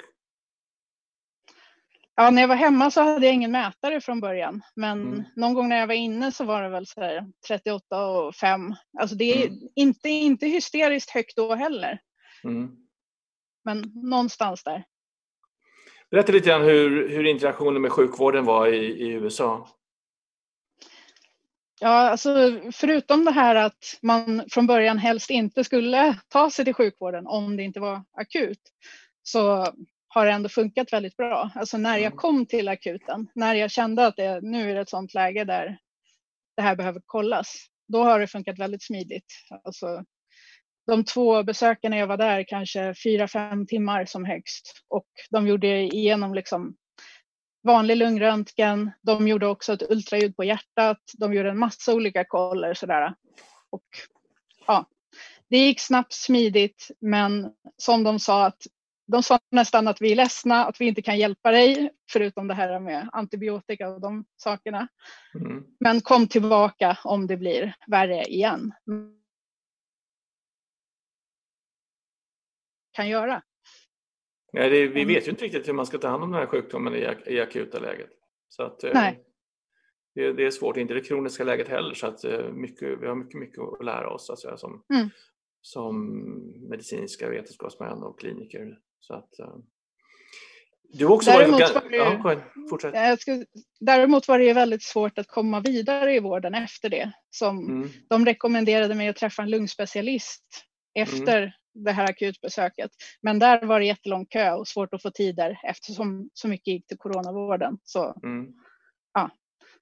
Ja, 2.15 2.29
när 2.29 2.41
jag 2.41 2.47
var 2.47 2.55
hemma 2.55 2.91
så 2.91 3.01
hade 3.01 3.25
jag 3.25 3.35
ingen 3.35 3.51
mätare 3.51 4.01
från 4.01 4.19
början. 4.19 4.61
Men 4.75 5.01
mm. 5.01 5.23
någon 5.35 5.53
gång 5.53 5.69
när 5.69 5.77
jag 5.77 5.87
var 5.87 5.93
inne 5.93 6.31
så 6.31 6.43
var 6.43 6.63
det 6.63 6.69
väl 6.69 6.87
så 6.87 7.01
här 7.01 7.25
38 7.47 8.07
och 8.07 8.35
5. 8.35 8.75
Alltså 8.99 9.15
det 9.15 9.43
är 9.43 9.47
mm. 9.47 9.59
inte, 9.75 10.09
inte 10.09 10.47
hysteriskt 10.47 11.09
högt 11.09 11.35
då 11.35 11.55
heller. 11.55 11.99
Mm. 12.43 12.71
Men 13.63 13.83
någonstans 13.95 14.63
där. 14.63 14.83
Berätta 16.15 16.31
lite 16.31 16.49
grann 16.49 16.61
hur, 16.61 17.09
hur 17.09 17.25
interaktionen 17.25 17.81
med 17.81 17.91
sjukvården 17.91 18.45
var 18.45 18.67
i, 18.67 18.85
i 18.85 19.07
USA. 19.07 19.67
Ja, 21.79 21.89
alltså 21.89 22.61
förutom 22.71 23.25
det 23.25 23.31
här 23.31 23.55
att 23.55 23.97
man 24.01 24.43
från 24.51 24.67
början 24.67 24.97
helst 24.97 25.29
inte 25.29 25.63
skulle 25.63 26.19
ta 26.27 26.49
sig 26.49 26.65
till 26.65 26.73
sjukvården 26.73 27.27
om 27.27 27.57
det 27.57 27.63
inte 27.63 27.79
var 27.79 28.03
akut 28.17 28.59
så 29.23 29.67
har 30.07 30.25
det 30.25 30.31
ändå 30.31 30.49
funkat 30.49 30.93
väldigt 30.93 31.17
bra. 31.17 31.51
Alltså 31.55 31.77
när 31.77 31.97
jag 31.97 32.05
mm. 32.05 32.17
kom 32.17 32.45
till 32.45 32.67
akuten, 32.67 33.27
när 33.35 33.55
jag 33.55 33.71
kände 33.71 34.07
att 34.07 34.15
det, 34.15 34.41
nu 34.41 34.71
är 34.71 34.75
det 34.75 34.81
ett 34.81 34.89
sånt 34.89 35.13
läge 35.13 35.43
där 35.43 35.77
det 36.55 36.61
här 36.61 36.75
behöver 36.75 37.01
kollas, 37.05 37.55
då 37.87 38.03
har 38.03 38.19
det 38.19 38.27
funkat 38.27 38.59
väldigt 38.59 38.83
smidigt. 38.83 39.27
Alltså, 39.63 40.03
de 40.87 41.03
två 41.03 41.43
besökarna 41.43 41.97
jag 41.97 42.07
var 42.07 42.17
där 42.17 42.43
kanske 42.47 42.93
fyra, 43.03 43.27
fem 43.27 43.67
timmar 43.67 44.05
som 44.05 44.25
högst 44.25 44.83
och 44.87 45.07
de 45.29 45.47
gjorde 45.47 45.67
igenom 45.67 46.33
liksom 46.33 46.75
vanlig 47.63 47.97
lungröntgen. 47.97 48.91
De 49.01 49.27
gjorde 49.27 49.47
också 49.47 49.73
ett 49.73 49.91
ultraljud 49.91 50.35
på 50.35 50.43
hjärtat. 50.43 50.99
De 51.17 51.33
gjorde 51.33 51.49
en 51.49 51.59
massa 51.59 51.93
olika 51.93 52.25
koller 52.25 52.73
sådär. 52.73 53.15
Och 53.69 53.85
ja, 54.67 54.85
det 55.49 55.57
gick 55.57 55.79
snabbt, 55.79 56.13
smidigt, 56.13 56.87
men 56.99 57.51
som 57.77 58.03
de 58.03 58.19
sa 58.19 58.45
att 58.45 58.61
de 59.07 59.23
sa 59.23 59.39
nästan 59.51 59.87
att 59.87 60.01
vi 60.01 60.11
är 60.11 60.15
ledsna, 60.15 60.65
att 60.65 60.81
vi 60.81 60.85
inte 60.85 61.01
kan 61.01 61.17
hjälpa 61.17 61.51
dig, 61.51 61.89
förutom 62.11 62.47
det 62.47 62.53
här 62.53 62.79
med 62.79 63.09
antibiotika 63.11 63.89
och 63.89 64.01
de 64.01 64.25
sakerna. 64.37 64.87
Mm. 65.39 65.63
Men 65.79 66.01
kom 66.01 66.27
tillbaka 66.27 66.97
om 67.03 67.27
det 67.27 67.37
blir 67.37 67.75
värre 67.87 68.23
igen. 68.23 68.73
Kan 72.95 73.09
göra. 73.09 73.41
Nej, 74.53 74.69
det, 74.69 74.87
vi 74.87 75.05
vet 75.05 75.27
ju 75.27 75.31
inte 75.31 75.45
riktigt 75.45 75.67
hur 75.67 75.73
man 75.73 75.85
ska 75.85 75.97
ta 75.97 76.07
hand 76.07 76.23
om 76.23 76.31
den 76.31 76.39
här 76.39 76.47
sjukdomen 76.47 76.95
i, 76.95 77.07
i 77.25 77.39
akuta 77.39 77.79
läget. 77.79 78.09
Så 78.49 78.63
att, 78.63 78.83
eh, 78.83 78.91
Nej. 78.93 79.23
Det, 80.15 80.33
det, 80.33 80.45
är 80.45 80.51
svårt, 80.51 80.77
inte 80.77 80.93
det 80.93 81.01
kroniska 81.01 81.43
läget 81.43 81.67
heller, 81.67 81.93
så 81.93 82.07
att 82.07 82.23
eh, 82.23 82.51
mycket, 82.51 83.01
vi 83.01 83.07
har 83.07 83.15
mycket, 83.15 83.39
mycket 83.39 83.59
att 83.59 83.85
lära 83.85 84.09
oss 84.09 84.29
alltså, 84.29 84.57
som, 84.57 84.83
mm. 84.93 85.09
som 85.61 86.09
medicinska 86.69 87.29
vetenskapsmän 87.29 88.03
och 88.03 88.19
kliniker. 88.19 88.77
Så 88.99 89.13
att, 89.13 89.39
eh, 89.39 89.55
du 90.83 91.05
också 91.05 91.31
däremot 91.31 91.61
varit... 91.61 91.73
Var 91.73 91.89
det, 91.89 91.97
ja, 91.97 92.67
fortsätt. 92.69 93.21
Ska, 93.21 93.43
däremot 93.79 94.27
var 94.27 94.39
det 94.39 94.53
väldigt 94.53 94.83
svårt 94.83 95.17
att 95.17 95.27
komma 95.27 95.59
vidare 95.59 96.15
i 96.15 96.19
vården 96.19 96.55
efter 96.55 96.89
det. 96.89 97.11
Som 97.29 97.69
mm. 97.69 97.89
De 98.09 98.25
rekommenderade 98.25 98.95
mig 98.95 99.07
att 99.07 99.15
träffa 99.15 99.41
en 99.41 99.49
lungspecialist 99.49 100.45
efter 100.93 101.37
mm. 101.37 101.51
Det 101.75 101.91
här 101.91 102.09
akutbesöket. 102.09 102.91
Men 103.21 103.39
där 103.39 103.65
var 103.65 103.79
det 103.79 103.85
jättelång 103.85 104.25
kö 104.25 104.51
och 104.51 104.67
svårt 104.67 104.93
att 104.93 105.01
få 105.01 105.11
tider 105.11 105.59
eftersom 105.63 106.29
så 106.33 106.47
mycket 106.47 106.67
gick 106.67 106.87
till 106.87 106.97
coronavården. 106.97 107.77
Så, 107.83 108.15
mm. 108.23 108.53
ja. 109.13 109.29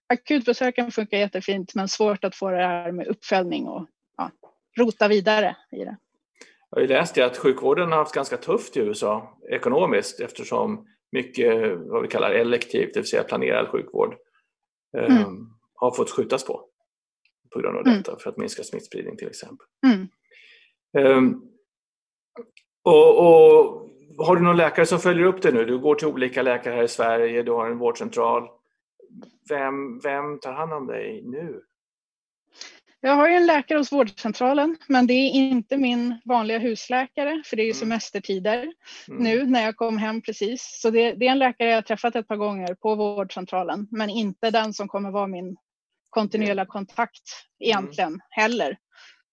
Akutbesöken 0.07 0.91
funkar 0.91 1.17
jättefint 1.17 1.75
men 1.75 1.87
svårt 1.87 2.23
att 2.23 2.35
få 2.35 2.49
det 2.49 2.57
här 2.57 2.91
med 2.91 3.07
uppföljning 3.07 3.67
och 3.67 3.87
ja, 4.17 4.31
rota 4.77 5.07
vidare 5.07 5.55
i 5.71 5.77
det. 5.77 5.97
Jag 6.69 6.81
har 6.81 6.87
läst 6.87 7.17
att 7.17 7.37
sjukvården 7.37 7.91
har 7.91 7.97
haft 7.97 8.15
ganska 8.15 8.37
tufft 8.37 8.77
i 8.77 8.79
USA 8.79 9.39
ekonomiskt 9.49 10.19
eftersom 10.19 10.87
mycket 11.11 11.77
vad 11.77 12.01
vi 12.01 12.07
kallar 12.07 12.31
elektivt, 12.31 12.93
det 12.93 12.99
vill 12.99 13.09
säga 13.09 13.23
planerad 13.23 13.67
sjukvård, 13.67 14.15
mm. 14.97 15.17
eh, 15.17 15.27
har 15.75 15.91
fått 15.91 16.11
skjutas 16.11 16.45
på 16.45 16.65
på 17.53 17.59
grund 17.59 17.77
av 17.77 17.87
mm. 17.87 17.97
detta 17.97 18.11
mm. 18.11 18.19
för 18.19 18.29
att 18.29 18.37
minska 18.37 18.63
smittspridning 18.63 19.17
till 19.17 19.27
exempel. 19.27 19.67
Eh, 20.97 21.21
och, 22.83 23.19
och, 23.19 23.89
Har 24.17 24.35
du 24.35 24.41
någon 24.41 24.57
läkare 24.57 24.85
som 24.85 24.99
följer 24.99 25.25
upp 25.25 25.41
det 25.41 25.51
nu? 25.51 25.65
Du 25.65 25.79
går 25.79 25.95
till 25.95 26.07
olika 26.07 26.41
läkare 26.41 26.75
här 26.75 26.83
i 26.83 26.87
Sverige, 26.87 27.43
du 27.43 27.51
har 27.51 27.69
en 27.69 27.77
vårdcentral. 27.77 28.49
Vem, 29.49 29.99
vem 29.99 30.39
tar 30.39 30.53
hand 30.53 30.73
om 30.73 30.87
dig 30.87 31.21
nu? 31.25 31.61
Jag 33.05 33.15
har 33.15 33.29
ju 33.29 33.35
en 33.35 33.45
läkare 33.45 33.77
hos 33.77 33.91
vårdcentralen, 33.91 34.77
men 34.87 35.07
det 35.07 35.13
är 35.13 35.31
inte 35.31 35.77
min 35.77 36.19
vanliga 36.25 36.57
husläkare, 36.57 37.43
för 37.45 37.55
det 37.55 37.61
är 37.61 37.65
ju 37.65 37.71
mm. 37.71 37.79
semestertider 37.79 38.73
mm. 39.07 39.23
nu 39.23 39.45
när 39.45 39.63
jag 39.63 39.75
kom 39.75 39.97
hem 39.97 40.21
precis. 40.21 40.79
Så 40.81 40.89
det, 40.89 41.13
det, 41.13 41.27
är 41.27 41.31
en 41.31 41.39
läkare 41.39 41.69
jag 41.69 41.77
har 41.77 41.81
träffat 41.81 42.15
ett 42.15 42.27
par 42.27 42.35
gånger 42.35 42.75
på 42.75 42.95
vårdcentralen, 42.95 43.87
men 43.91 44.09
inte 44.09 44.51
den 44.51 44.73
som 44.73 44.87
kommer 44.87 45.11
vara 45.11 45.27
min 45.27 45.55
kontinuerliga 46.09 46.65
kontakt 46.65 47.23
egentligen 47.59 48.09
mm. 48.09 48.21
heller. 48.29 48.77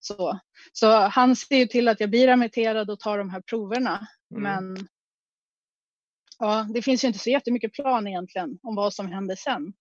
Så, 0.01 0.39
så 0.73 0.91
han 0.91 1.35
ser 1.35 1.57
ju 1.57 1.65
till 1.65 1.87
att 1.87 1.99
jag 1.99 2.09
blir 2.09 2.27
remitterad 2.27 2.89
och 2.89 2.99
tar 2.99 3.17
de 3.17 3.29
här 3.29 3.41
proverna. 3.41 4.07
Mm. 4.31 4.43
Men 4.43 4.87
ja, 6.39 6.67
det 6.73 6.81
finns 6.81 7.03
ju 7.03 7.07
inte 7.07 7.19
så 7.19 7.29
jättemycket 7.29 7.73
plan 7.73 8.07
egentligen 8.07 8.59
om 8.63 8.75
vad 8.75 8.93
som 8.93 9.11
händer 9.11 9.35
sen. 9.35 9.73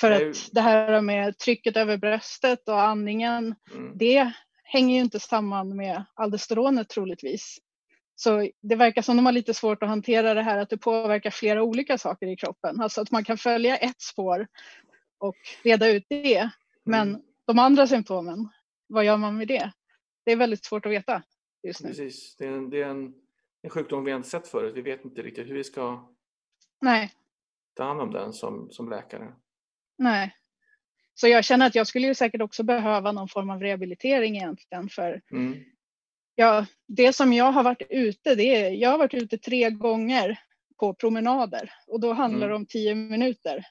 För 0.00 0.10
att 0.10 0.48
det 0.52 0.60
här 0.60 1.00
med 1.00 1.38
trycket 1.38 1.76
över 1.76 1.96
bröstet 1.96 2.68
och 2.68 2.82
andningen, 2.82 3.54
mm. 3.74 3.98
det 3.98 4.32
hänger 4.64 4.94
ju 4.94 5.00
inte 5.00 5.20
samman 5.20 5.76
med 5.76 6.04
aldosteronet 6.14 6.88
troligtvis. 6.88 7.58
Så 8.14 8.50
det 8.62 8.76
verkar 8.76 9.02
som 9.02 9.16
de 9.16 9.26
har 9.26 9.32
lite 9.32 9.54
svårt 9.54 9.82
att 9.82 9.88
hantera 9.88 10.34
det 10.34 10.42
här 10.42 10.58
att 10.58 10.70
det 10.70 10.78
påverkar 10.78 11.30
flera 11.30 11.62
olika 11.62 11.98
saker 11.98 12.26
i 12.26 12.36
kroppen. 12.36 12.80
Alltså 12.80 13.00
att 13.00 13.10
man 13.10 13.24
kan 13.24 13.38
följa 13.38 13.76
ett 13.76 14.00
spår 14.00 14.46
och 15.18 15.36
reda 15.64 15.88
ut 15.88 16.06
det. 16.08 16.50
Men 16.84 17.08
mm. 17.08 17.20
de 17.46 17.58
andra 17.58 17.86
symptomen, 17.86 18.48
vad 18.90 19.04
gör 19.04 19.16
man 19.16 19.36
med 19.36 19.48
det? 19.48 19.72
Det 20.24 20.32
är 20.32 20.36
väldigt 20.36 20.64
svårt 20.64 20.86
att 20.86 20.92
veta 20.92 21.22
just 21.62 21.82
nu. 21.82 21.88
Precis, 21.88 22.36
det 22.36 22.46
är 22.46 22.52
en, 22.52 22.70
det 22.70 22.82
är 22.82 22.88
en, 22.88 23.14
en 23.62 23.70
sjukdom 23.70 24.04
vi 24.04 24.12
inte 24.12 24.28
sett 24.28 24.48
förut. 24.48 24.72
Vi 24.76 24.82
vet 24.82 25.04
inte 25.04 25.22
riktigt 25.22 25.48
hur 25.48 25.54
vi 25.54 25.64
ska 25.64 26.08
Nej. 26.80 27.12
ta 27.74 27.84
hand 27.84 28.00
om 28.00 28.12
den 28.12 28.32
som, 28.32 28.70
som 28.70 28.90
läkare. 28.90 29.32
Nej. 29.98 30.36
Så 31.14 31.28
jag 31.28 31.44
känner 31.44 31.66
att 31.66 31.74
jag 31.74 31.86
skulle 31.86 32.06
ju 32.06 32.14
säkert 32.14 32.42
också 32.42 32.62
behöva 32.62 33.12
någon 33.12 33.28
form 33.28 33.50
av 33.50 33.60
rehabilitering 33.60 34.36
egentligen 34.36 34.88
för 34.88 35.22
mm. 35.30 35.64
ja, 36.34 36.66
det 36.88 37.12
som 37.12 37.32
jag 37.32 37.52
har 37.52 37.62
varit 37.62 37.82
ute, 37.90 38.34
det 38.34 38.56
är, 38.56 38.70
jag 38.70 38.90
har 38.90 38.98
varit 38.98 39.14
ute 39.14 39.38
tre 39.38 39.70
gånger 39.70 40.38
på 40.78 40.94
promenader 40.94 41.72
och 41.86 42.00
då 42.00 42.12
handlar 42.12 42.48
det 42.48 42.54
mm. 42.54 42.62
om 42.62 42.66
tio 42.66 42.94
minuter 42.94 43.64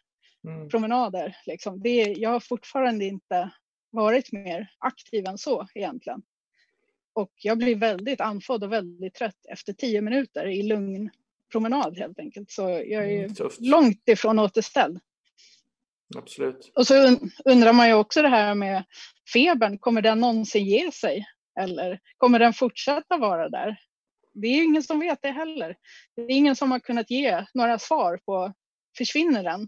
mm. 0.47 0.69
promenader. 0.69 1.37
Liksom. 1.45 1.81
Det, 1.81 2.03
jag 2.03 2.29
har 2.29 2.39
fortfarande 2.39 3.05
inte 3.05 3.51
varit 3.91 4.31
mer 4.31 4.71
aktiv 4.77 5.25
än 5.25 5.37
så 5.37 5.67
egentligen. 5.75 6.21
Och 7.13 7.31
jag 7.35 7.57
blir 7.57 7.75
väldigt 7.75 8.21
andfådd 8.21 8.63
och 8.63 8.71
väldigt 8.71 9.13
trött 9.13 9.45
efter 9.49 9.73
tio 9.73 10.01
minuter 10.01 10.47
i 10.47 10.63
lugn 10.63 11.09
promenad 11.51 11.97
helt 11.97 12.19
enkelt. 12.19 12.51
Så 12.51 12.61
jag 12.61 13.11
är 13.11 13.23
mm, 13.23 13.49
långt 13.59 14.09
ifrån 14.09 14.39
återställd. 14.39 14.99
Absolut. 16.17 16.71
Och 16.75 16.87
så 16.87 17.17
undrar 17.45 17.73
man 17.73 17.87
ju 17.87 17.93
också 17.93 18.21
det 18.21 18.27
här 18.27 18.55
med 18.55 18.83
febern, 19.33 19.77
kommer 19.77 20.01
den 20.01 20.19
någonsin 20.19 20.65
ge 20.65 20.91
sig? 20.91 21.25
Eller 21.59 21.99
kommer 22.17 22.39
den 22.39 22.53
fortsätta 22.53 23.17
vara 23.17 23.49
där? 23.49 23.77
Det 24.33 24.47
är 24.47 24.63
ingen 24.63 24.83
som 24.83 24.99
vet 24.99 25.21
det 25.21 25.31
heller. 25.31 25.75
Det 26.15 26.21
är 26.21 26.31
ingen 26.31 26.55
som 26.55 26.71
har 26.71 26.79
kunnat 26.79 27.11
ge 27.11 27.45
några 27.53 27.79
svar 27.79 28.19
på, 28.25 28.53
försvinner 28.97 29.43
den? 29.43 29.67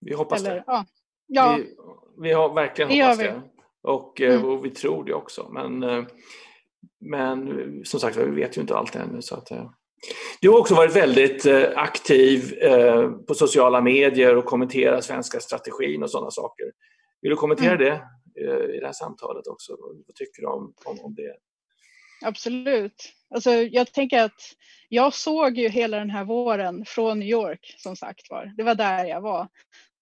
Vi 0.00 0.14
hoppas 0.14 0.40
Eller, 0.40 0.54
det. 0.54 0.64
Ja. 0.66 0.86
Ja. 1.34 1.58
Vi, 1.58 1.74
vi 2.22 2.32
har 2.32 2.54
verkligen 2.54 2.90
det 2.90 3.02
hoppas 3.02 3.18
det. 3.18 3.42
Och, 3.82 4.20
eh, 4.20 4.34
mm. 4.34 4.48
och, 4.48 4.64
vi 4.64 4.70
tror 4.70 5.04
det 5.04 5.14
också. 5.14 5.48
Men, 5.52 5.82
eh, 5.82 6.04
men 7.00 7.50
som 7.84 8.00
sagt 8.00 8.16
vi 8.16 8.40
vet 8.40 8.56
ju 8.56 8.60
inte 8.60 8.76
allt 8.76 8.96
ännu. 8.96 9.22
Så 9.22 9.34
att, 9.34 9.50
eh, 9.50 9.70
du 10.40 10.50
har 10.50 10.58
också 10.58 10.74
varit 10.74 10.96
väldigt 10.96 11.46
eh, 11.46 11.68
aktiv 11.76 12.58
eh, 12.62 13.10
på 13.10 13.34
sociala 13.34 13.80
medier 13.80 14.36
och 14.36 14.44
kommenterat 14.44 15.04
svenska 15.04 15.40
strategin 15.40 16.02
och 16.02 16.10
sådana 16.10 16.30
saker. 16.30 16.66
Vill 17.22 17.30
du 17.30 17.36
kommentera 17.36 17.74
mm. 17.74 17.78
det 17.78 18.02
i 18.76 18.80
det 18.80 18.86
här 18.86 18.92
samtalet 18.92 19.46
också. 19.46 19.76
Vad 20.06 20.14
tycker 20.14 20.42
du 20.42 20.48
om, 20.48 20.74
om, 20.84 21.00
om 21.00 21.14
det? 21.14 21.36
Absolut. 22.24 23.12
Alltså, 23.34 23.50
jag 23.50 23.92
tänker 23.92 24.22
att 24.22 24.40
jag 24.88 25.14
såg 25.14 25.58
ju 25.58 25.68
hela 25.68 25.98
den 25.98 26.10
här 26.10 26.24
våren 26.24 26.84
från 26.86 27.18
New 27.18 27.28
York 27.28 27.74
som 27.78 27.96
sagt 27.96 28.30
var. 28.30 28.52
Det 28.56 28.62
var 28.62 28.74
där 28.74 29.04
jag 29.04 29.20
var. 29.20 29.48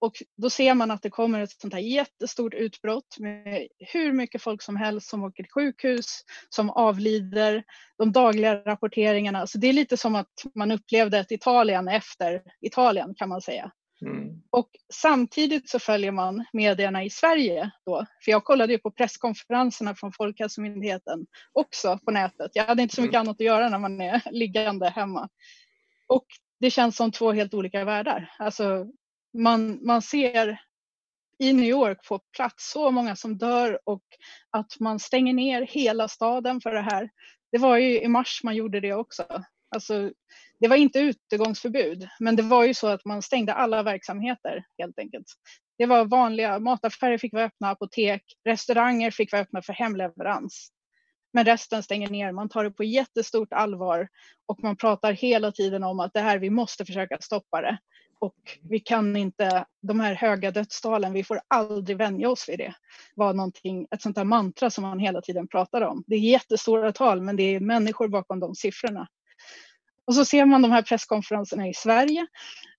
Och 0.01 0.23
då 0.37 0.51
ser 0.51 0.75
man 0.75 0.91
att 0.91 1.03
det 1.03 1.11
kommer 1.11 1.43
ett 1.43 1.61
sånt 1.61 1.75
här 1.75 1.81
jättestort 1.81 2.55
utbrott 2.55 3.19
med 3.19 3.69
hur 3.79 4.13
mycket 4.13 4.43
folk 4.43 4.63
som 4.63 4.77
helst 4.77 5.09
som 5.09 5.25
åker 5.25 5.43
till 5.43 5.53
sjukhus, 5.53 6.25
som 6.49 6.71
avlider, 6.71 7.65
de 7.99 8.13
dagliga 8.13 8.55
rapporteringarna. 8.55 9.47
Så 9.47 9.59
det 9.59 9.69
är 9.69 9.73
lite 9.73 9.97
som 9.97 10.15
att 10.15 10.33
man 10.55 10.71
upplevde 10.71 11.19
ett 11.19 11.33
Italien 11.33 11.89
efter 11.89 12.43
Italien 12.61 13.15
kan 13.15 13.29
man 13.29 13.41
säga. 13.41 13.73
Mm. 14.03 14.43
Och 14.51 14.71
samtidigt 14.93 15.69
så 15.69 15.79
följer 15.79 16.13
man 16.13 16.45
medierna 16.53 17.05
i 17.05 17.11
Sverige 17.11 17.71
då, 17.87 18.07
för 18.25 18.31
jag 18.31 18.45
kollade 18.45 18.73
ju 18.73 18.79
på 18.79 18.91
presskonferenserna 18.91 19.95
från 19.95 20.13
Folkhälsomyndigheten 20.13 21.27
också 21.53 21.99
på 22.05 22.11
nätet. 22.11 22.51
Jag 22.55 22.65
hade 22.65 22.83
inte 22.83 22.95
så 22.95 23.03
mycket 23.03 23.15
mm. 23.15 23.27
annat 23.27 23.37
att 23.37 23.47
göra 23.47 23.69
när 23.69 23.79
man 23.79 24.01
är 24.01 24.23
liggande 24.31 24.89
hemma. 24.89 25.29
Och 26.07 26.27
det 26.61 26.71
känns 26.71 26.97
som 26.97 27.13
två 27.13 27.33
helt 27.33 27.55
olika 27.55 27.85
världar. 27.85 28.35
Alltså 28.39 28.87
man, 29.39 29.87
man 29.87 30.03
ser 30.03 30.59
i 31.39 31.53
New 31.53 31.65
York 31.65 32.09
på 32.09 32.19
plats 32.37 32.71
så 32.73 32.91
många 32.91 33.17
som 33.17 33.39
dör 33.39 33.81
och 33.85 34.03
att 34.51 34.81
man 34.81 34.99
stänger 34.99 35.33
ner 35.35 35.63
hela 35.63 36.09
staden 36.09 36.61
för 36.61 36.75
det 36.75 36.81
här. 36.81 37.11
Det 37.53 37.59
var 37.59 37.77
ju 37.77 38.01
i 38.01 38.09
mars 38.09 38.41
man 38.45 38.57
gjorde 38.57 38.81
det 38.81 38.93
också. 38.93 39.25
Alltså, 39.75 40.13
det 40.61 40.69
var 40.69 40.77
inte 40.77 40.99
utegångsförbud, 40.99 42.09
men 42.21 42.37
det 42.37 42.43
var 42.43 42.65
ju 42.65 42.75
så 42.75 42.87
att 42.87 43.05
man 43.05 43.23
stängde 43.23 43.55
alla 43.55 43.83
verksamheter 43.83 44.65
helt 44.79 44.99
enkelt. 44.99 45.27
Det 45.79 45.87
var 45.87 46.05
vanliga 46.05 46.59
mataffärer 46.59 47.19
fick 47.19 47.33
vara 47.33 47.45
öppna, 47.45 47.71
apotek, 47.71 48.23
restauranger 48.45 49.11
fick 49.11 49.33
vara 49.33 49.43
öppna 49.43 49.63
för 49.63 49.73
hemleverans. 49.73 50.71
Men 51.33 51.45
resten 51.45 51.83
stänger 51.83 52.11
ner. 52.11 52.33
Man 52.33 52.49
tar 52.49 52.65
det 52.65 52.71
på 52.71 52.85
jättestort 52.85 53.53
allvar 53.53 54.09
och 54.47 54.63
man 54.63 54.77
pratar 54.77 55.13
hela 55.13 55.53
tiden 55.53 55.85
om 55.85 56.01
att 56.01 56.13
det 56.15 56.21
här, 56.21 56.39
vi 56.39 56.51
måste 56.51 56.85
försöka 56.85 57.19
stoppa 57.21 57.61
det. 57.61 57.79
Och 58.21 58.59
vi 58.63 58.81
kan 58.81 59.17
inte, 59.17 59.65
de 59.83 60.01
här 60.01 60.15
höga 60.15 60.51
dödstalen, 60.51 61.13
vi 61.13 61.25
får 61.25 61.41
aldrig 61.49 61.97
vänja 61.97 62.31
oss 62.31 62.49
vid 62.49 62.59
det. 62.59 62.75
var 63.15 63.35
någonting, 63.35 63.87
ett 63.91 64.03
sånt 64.03 64.17
där 64.17 64.25
mantra 64.25 64.71
som 64.71 64.83
man 64.83 64.99
hela 64.99 65.21
tiden 65.21 65.49
pratar 65.49 65.83
om. 65.83 66.05
Det 66.07 66.15
är 66.15 66.21
jättestora 66.21 66.93
tal, 66.93 67.23
men 67.23 67.37
det 67.37 67.43
är 67.43 67.61
människor 67.61 68.09
bakom 68.09 68.41
de 68.41 68.55
siffrorna. 68.55 69.09
Och 70.07 70.15
så 70.15 70.25
ser 70.25 70.45
man 70.45 70.63
de 70.63 70.71
här 70.71 70.83
presskonferenserna 70.83 71.69
i 71.69 71.75
Sverige 71.75 72.27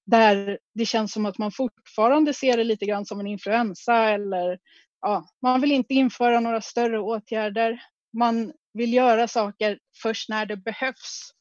där 0.06 0.60
det 0.73 0.86
känns 0.86 1.13
som 1.13 1.25
att 1.25 1.38
man 1.38 1.51
fortfarande 1.51 2.34
ser 2.34 2.58
det 2.58 2.63
lite 2.63 2.86
grann 2.86 3.06
som 3.06 3.19
en 3.19 3.27
influensa 3.27 4.10
eller 4.10 4.60
ja, 5.01 5.25
man 5.41 5.62
vill 5.62 5.71
inte 5.71 5.93
införa 5.93 6.39
några 6.39 6.62
större 6.62 6.99
åtgärder. 6.99 7.84
Man 8.13 8.54
vill 8.73 8.93
göra 8.93 9.27
saker 9.27 9.80
först 10.01 10.30
när 10.30 10.45
det 10.45 10.58
behövs, 10.58 11.32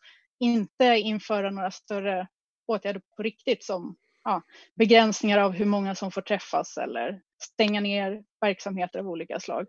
inte 0.40 0.84
införa 0.84 1.50
några 1.50 1.70
större 1.70 2.28
åtgärder 2.70 3.02
på 3.16 3.22
riktigt 3.22 3.64
som 3.64 3.96
ja, 4.24 4.42
begränsningar 4.74 5.38
av 5.38 5.52
hur 5.52 5.66
många 5.66 5.94
som 5.94 6.10
får 6.10 6.22
träffas 6.22 6.76
eller 6.76 7.20
stänga 7.42 7.80
ner 7.80 8.22
verksamheter 8.40 8.98
av 8.98 9.08
olika 9.08 9.40
slag. 9.40 9.66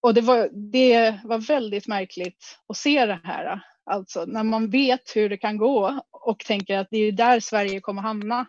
Och 0.00 0.14
det 0.14 0.20
var, 0.20 0.48
det 0.72 1.20
var 1.24 1.38
väldigt 1.38 1.86
märkligt 1.86 2.58
att 2.68 2.76
se 2.76 3.06
det 3.06 3.20
här. 3.24 3.60
Alltså 3.84 4.24
när 4.24 4.42
man 4.42 4.70
vet 4.70 5.16
hur 5.16 5.28
det 5.28 5.36
kan 5.36 5.56
gå 5.56 6.02
och 6.10 6.38
tänker 6.38 6.78
att 6.78 6.88
det 6.90 6.98
är 6.98 7.12
där 7.12 7.40
Sverige 7.40 7.80
kommer 7.80 8.02
hamna 8.02 8.46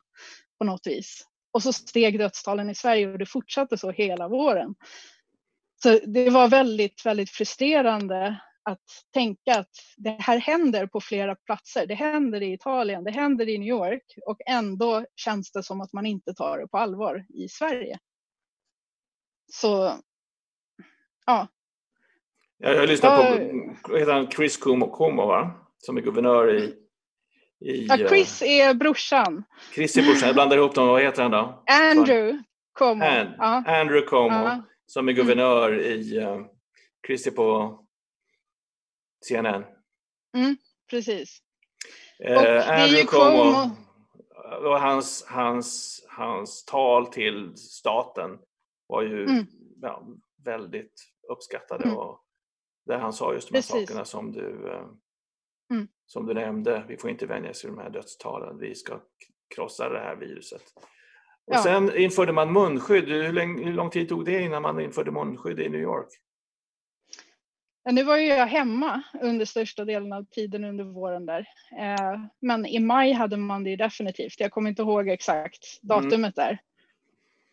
på 0.57 0.65
något 0.65 0.87
vis. 0.87 1.25
Och 1.51 1.63
så 1.63 1.73
steg 1.73 2.19
dödstalen 2.19 2.69
i 2.69 2.75
Sverige 2.75 3.07
och 3.07 3.17
det 3.17 3.25
fortsatte 3.25 3.77
så 3.77 3.91
hela 3.91 4.27
våren. 4.27 4.75
Så 5.83 5.99
det 6.05 6.29
var 6.29 6.47
väldigt, 6.47 7.05
väldigt 7.05 7.29
frustrerande 7.29 8.41
att 8.63 9.05
tänka 9.13 9.59
att 9.59 9.69
det 9.97 10.17
här 10.19 10.37
händer 10.37 10.87
på 10.87 11.01
flera 11.01 11.35
platser. 11.35 11.85
Det 11.87 11.93
händer 11.93 12.41
i 12.41 12.53
Italien, 12.53 13.03
det 13.03 13.11
händer 13.11 13.49
i 13.49 13.57
New 13.57 13.67
York 13.67 14.17
och 14.25 14.37
ändå 14.45 15.05
känns 15.15 15.51
det 15.51 15.63
som 15.63 15.81
att 15.81 15.93
man 15.93 16.05
inte 16.05 16.33
tar 16.33 16.59
det 16.59 16.67
på 16.67 16.77
allvar 16.77 17.25
i 17.29 17.49
Sverige. 17.49 17.99
Så 19.51 19.93
ja, 21.25 21.47
jag, 22.57 22.75
jag 22.75 22.89
lyssnar 22.89 23.17
på 23.17 23.93
heter 23.97 24.13
han 24.13 24.31
Chris 24.31 24.57
Cuomo, 24.57 24.97
Cuomo 24.97 25.25
va? 25.25 25.51
som 25.77 25.97
är 25.97 26.01
guvernör 26.01 26.55
i, 26.55 26.75
i 27.59 27.87
Ja, 27.87 27.97
Chris 27.97 28.41
uh, 28.41 28.47
är 28.47 28.73
brorsan. 28.73 29.43
Chris 29.75 29.97
är 29.97 30.01
brorsan, 30.01 30.27
jag 30.27 30.35
blandar 30.35 30.57
ihop 30.57 30.75
dem. 30.75 30.87
Vad 30.87 31.01
heter 31.01 31.21
han 31.21 31.31
då? 31.31 31.63
Andrew 31.91 32.43
Cuomo. 32.79 33.05
And, 33.05 33.29
ja. 33.37 33.63
Andrew 33.67 34.07
Cuomo 34.07 34.35
ja. 34.35 34.63
som 34.85 35.09
är 35.09 35.13
guvernör 35.13 35.71
mm. 35.71 35.85
i 35.85 36.19
uh, 36.19 36.45
Chris 37.07 37.27
är 37.27 37.31
på 37.31 37.79
CNN. 39.27 39.63
Mm, 40.37 40.57
precis. 40.89 41.39
Uh, 42.29 42.69
Andrew 42.69 43.05
Cuomo, 43.05 43.43
Cuomo 43.43 43.75
och 44.63 44.79
hans, 44.79 45.25
hans, 45.27 45.99
hans 46.09 46.65
tal 46.65 47.07
till 47.07 47.57
staten 47.57 48.39
var 48.87 49.01
ju 49.01 49.23
mm. 49.23 49.45
ja, 49.81 50.07
väldigt 50.45 50.93
uppskattade 51.29 51.83
mm. 51.83 51.97
och 51.97 52.23
där 52.85 52.97
han 52.97 53.13
sa 53.13 53.33
just 53.33 53.49
de 53.49 53.55
här 53.55 53.61
Precis. 53.61 53.71
sakerna 53.71 54.05
som 54.05 54.31
du, 54.31 54.71
eh, 54.71 54.85
mm. 55.71 55.87
som 56.05 56.25
du 56.25 56.33
nämnde. 56.33 56.85
Vi 56.87 56.97
får 56.97 57.09
inte 57.09 57.25
vänja 57.25 57.49
oss 57.49 57.65
vid 57.65 57.71
de 57.71 57.79
här 57.79 57.89
dödstalen. 57.89 58.57
Vi 58.57 58.75
ska 58.75 58.99
krossa 59.55 59.89
det 59.89 59.99
här 59.99 60.15
viruset. 60.15 60.63
Och 61.45 61.55
ja. 61.55 61.63
sen 61.63 61.97
införde 61.97 62.31
man 62.31 62.53
munskydd. 62.53 63.07
Hur 63.07 63.31
lång, 63.31 63.63
hur 63.63 63.73
lång 63.73 63.89
tid 63.89 64.09
tog 64.09 64.25
det 64.25 64.41
innan 64.41 64.61
man 64.61 64.79
införde 64.79 65.11
munskydd 65.11 65.59
i 65.59 65.69
New 65.69 65.81
York? 65.81 66.07
Ja, 67.83 67.91
nu 67.91 68.03
var 68.03 68.17
ju 68.17 68.27
jag 68.27 68.47
hemma 68.47 69.03
under 69.21 69.45
största 69.45 69.85
delen 69.85 70.13
av 70.13 70.25
tiden 70.25 70.63
under 70.63 70.83
våren 70.83 71.25
där. 71.25 71.47
Eh, 71.79 72.19
men 72.41 72.65
i 72.65 72.79
maj 72.79 73.11
hade 73.11 73.37
man 73.37 73.63
det 73.63 73.75
definitivt. 73.75 74.39
Jag 74.39 74.51
kommer 74.51 74.69
inte 74.69 74.81
ihåg 74.81 75.09
exakt 75.09 75.81
datumet 75.81 76.13
mm. 76.13 76.31
där. 76.31 76.59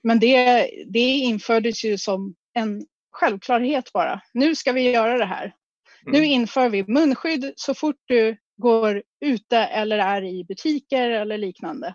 Men 0.02 0.18
det, 0.18 0.70
det 0.86 1.08
infördes 1.08 1.84
ju 1.84 1.98
som 1.98 2.34
en 2.54 2.86
självklarhet 3.12 3.92
bara. 3.92 4.20
Nu 4.32 4.54
ska 4.54 4.72
vi 4.72 4.90
göra 4.90 5.18
det 5.18 5.24
här. 5.24 5.54
Mm. 6.06 6.20
Nu 6.20 6.26
inför 6.26 6.68
vi 6.68 6.84
munskydd 6.88 7.52
så 7.56 7.74
fort 7.74 8.00
du 8.04 8.36
går 8.56 9.02
ute 9.20 9.58
eller 9.58 9.98
är 9.98 10.24
i 10.24 10.44
butiker 10.44 11.10
eller 11.10 11.38
liknande. 11.38 11.94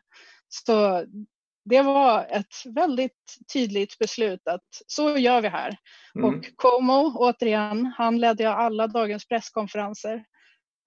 Så 0.49 1.05
det 1.63 1.81
var 1.81 2.25
ett 2.29 2.65
väldigt 2.65 3.37
tydligt 3.53 3.97
beslut 3.99 4.47
att 4.47 4.67
så 4.87 5.17
gör 5.17 5.41
vi 5.41 5.47
här. 5.47 5.77
Mm. 6.15 6.29
Och 6.29 6.45
Como, 6.55 7.17
återigen, 7.17 7.85
han 7.85 8.19
ledde 8.19 8.53
alla 8.53 8.87
dagens 8.87 9.27
presskonferenser. 9.27 10.25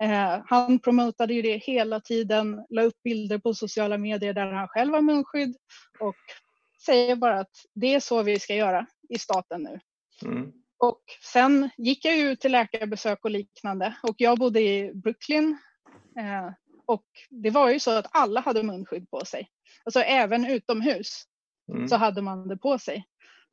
Eh, 0.03 0.43
han 0.47 0.79
promotade 0.79 1.35
ju 1.35 1.43
det 1.43 1.57
hela 1.57 2.01
tiden, 2.01 2.67
la 2.71 2.83
upp 2.83 3.03
bilder 3.05 3.39
på 3.39 3.55
sociala 3.55 3.99
medier 3.99 4.33
där 4.33 4.53
han 4.53 4.69
själv 4.69 4.95
har 4.95 5.03
munskydd 5.03 5.57
och 6.01 6.17
säger 6.87 7.17
bara 7.17 7.41
att 7.41 7.53
det 7.75 7.95
är 7.95 8.01
så 8.01 8.23
vi 8.23 8.39
ska 8.39 8.55
göra 8.55 8.87
i 9.09 9.19
staten 9.19 9.63
nu. 9.63 9.81
Mm. 10.29 10.53
Och 10.79 11.03
sen 11.33 11.71
gick 11.77 12.05
jag 12.05 12.17
ju 12.17 12.37
till 12.37 12.53
läkarbesök 12.53 13.25
och 13.25 13.31
liknande 13.31 13.95
och 14.03 14.15
jag 14.19 14.39
bodde 14.39 14.61
i 14.61 14.93
Brooklyn 14.95 15.59
eh, 16.19 16.53
och 16.87 17.05
det 17.31 17.51
var 17.51 17.71
ju 17.71 17.79
så 17.79 17.91
att 17.91 18.07
alla 18.11 18.41
hade 18.41 18.63
munskydd 18.63 19.11
på 19.11 19.25
sig. 19.25 19.49
Alltså 19.85 20.01
även 20.01 20.47
utomhus 20.47 21.25
mm. 21.73 21.89
så 21.89 21.97
hade 21.97 22.23
man 22.23 22.49
det 22.49 22.57
på 22.57 22.79
sig. 22.79 23.05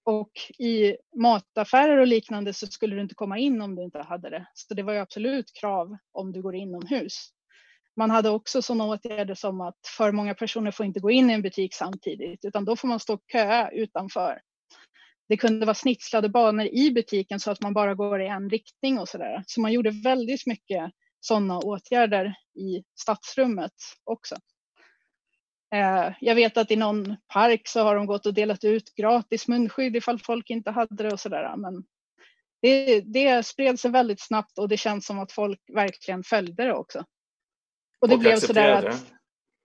Och 0.03 0.31
i 0.59 0.97
mataffärer 1.15 1.97
och 1.97 2.07
liknande 2.07 2.53
så 2.53 2.67
skulle 2.67 2.95
du 2.95 3.01
inte 3.01 3.15
komma 3.15 3.37
in 3.37 3.61
om 3.61 3.75
du 3.75 3.83
inte 3.83 3.99
hade 3.99 4.29
det. 4.29 4.47
Så 4.53 4.73
det 4.73 4.83
var 4.83 4.93
ju 4.93 4.99
absolut 4.99 5.53
krav 5.53 5.97
om 6.11 6.31
du 6.31 6.41
går 6.41 6.55
inomhus. 6.55 7.29
Man 7.95 8.11
hade 8.11 8.29
också 8.29 8.61
sådana 8.61 8.85
åtgärder 8.85 9.35
som 9.35 9.61
att 9.61 9.79
för 9.97 10.11
många 10.11 10.35
personer 10.35 10.71
får 10.71 10.85
inte 10.85 10.99
gå 10.99 11.11
in 11.11 11.29
i 11.29 11.33
en 11.33 11.41
butik 11.41 11.73
samtidigt 11.73 12.45
utan 12.45 12.65
då 12.65 12.75
får 12.75 12.87
man 12.87 12.99
stå 12.99 13.13
och 13.13 13.23
köa 13.31 13.69
utanför. 13.69 14.41
Det 15.29 15.37
kunde 15.37 15.65
vara 15.65 15.73
snitslade 15.73 16.29
banor 16.29 16.65
i 16.65 16.91
butiken 16.91 17.39
så 17.39 17.51
att 17.51 17.61
man 17.61 17.73
bara 17.73 17.95
går 17.95 18.21
i 18.21 18.27
en 18.27 18.49
riktning 18.49 18.99
och 18.99 19.09
sådär. 19.09 19.43
Så 19.47 19.61
man 19.61 19.73
gjorde 19.73 19.89
väldigt 19.89 20.47
mycket 20.47 20.91
sådana 21.21 21.59
åtgärder 21.59 22.35
i 22.55 22.83
stadsrummet 22.95 23.73
också. 24.03 24.35
Eh, 25.75 26.13
jag 26.19 26.35
vet 26.35 26.57
att 26.57 26.71
i 26.71 26.75
någon 26.75 27.17
park 27.27 27.67
så 27.67 27.83
har 27.83 27.95
de 27.95 28.05
gått 28.05 28.25
och 28.25 28.33
delat 28.33 28.63
ut 28.63 28.95
gratis 28.95 29.47
munskydd 29.47 29.95
ifall 29.95 30.19
folk 30.19 30.49
inte 30.49 30.71
hade 30.71 31.03
det 31.03 31.13
och 31.13 31.19
sådär. 31.19 31.57
Men 31.57 31.83
det, 32.61 33.01
det 33.01 33.45
spred 33.45 33.79
sig 33.79 33.91
väldigt 33.91 34.21
snabbt 34.21 34.59
och 34.59 34.69
det 34.69 34.77
känns 34.77 35.05
som 35.05 35.19
att 35.19 35.31
folk 35.31 35.59
verkligen 35.73 36.23
följde 36.23 36.63
det 36.63 36.73
också. 36.73 37.05
Och 37.99 38.07
det 38.07 38.13
och 38.13 38.19
blev 38.19 38.37
sådär 38.37 38.87
att, 38.87 39.05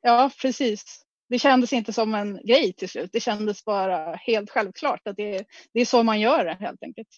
ja 0.02 0.30
precis 0.40 1.06
det 1.28 1.38
kändes 1.38 1.72
inte 1.72 1.92
som 1.92 2.14
en 2.14 2.40
grej 2.44 2.72
till 2.72 2.88
slut. 2.88 3.10
Det 3.12 3.20
kändes 3.20 3.64
bara 3.64 4.14
helt 4.14 4.50
självklart 4.50 5.06
att 5.06 5.16
det, 5.16 5.44
det 5.72 5.80
är 5.80 5.84
så 5.84 6.02
man 6.02 6.20
gör 6.20 6.44
det 6.44 6.56
helt 6.60 6.82
enkelt. 6.82 7.08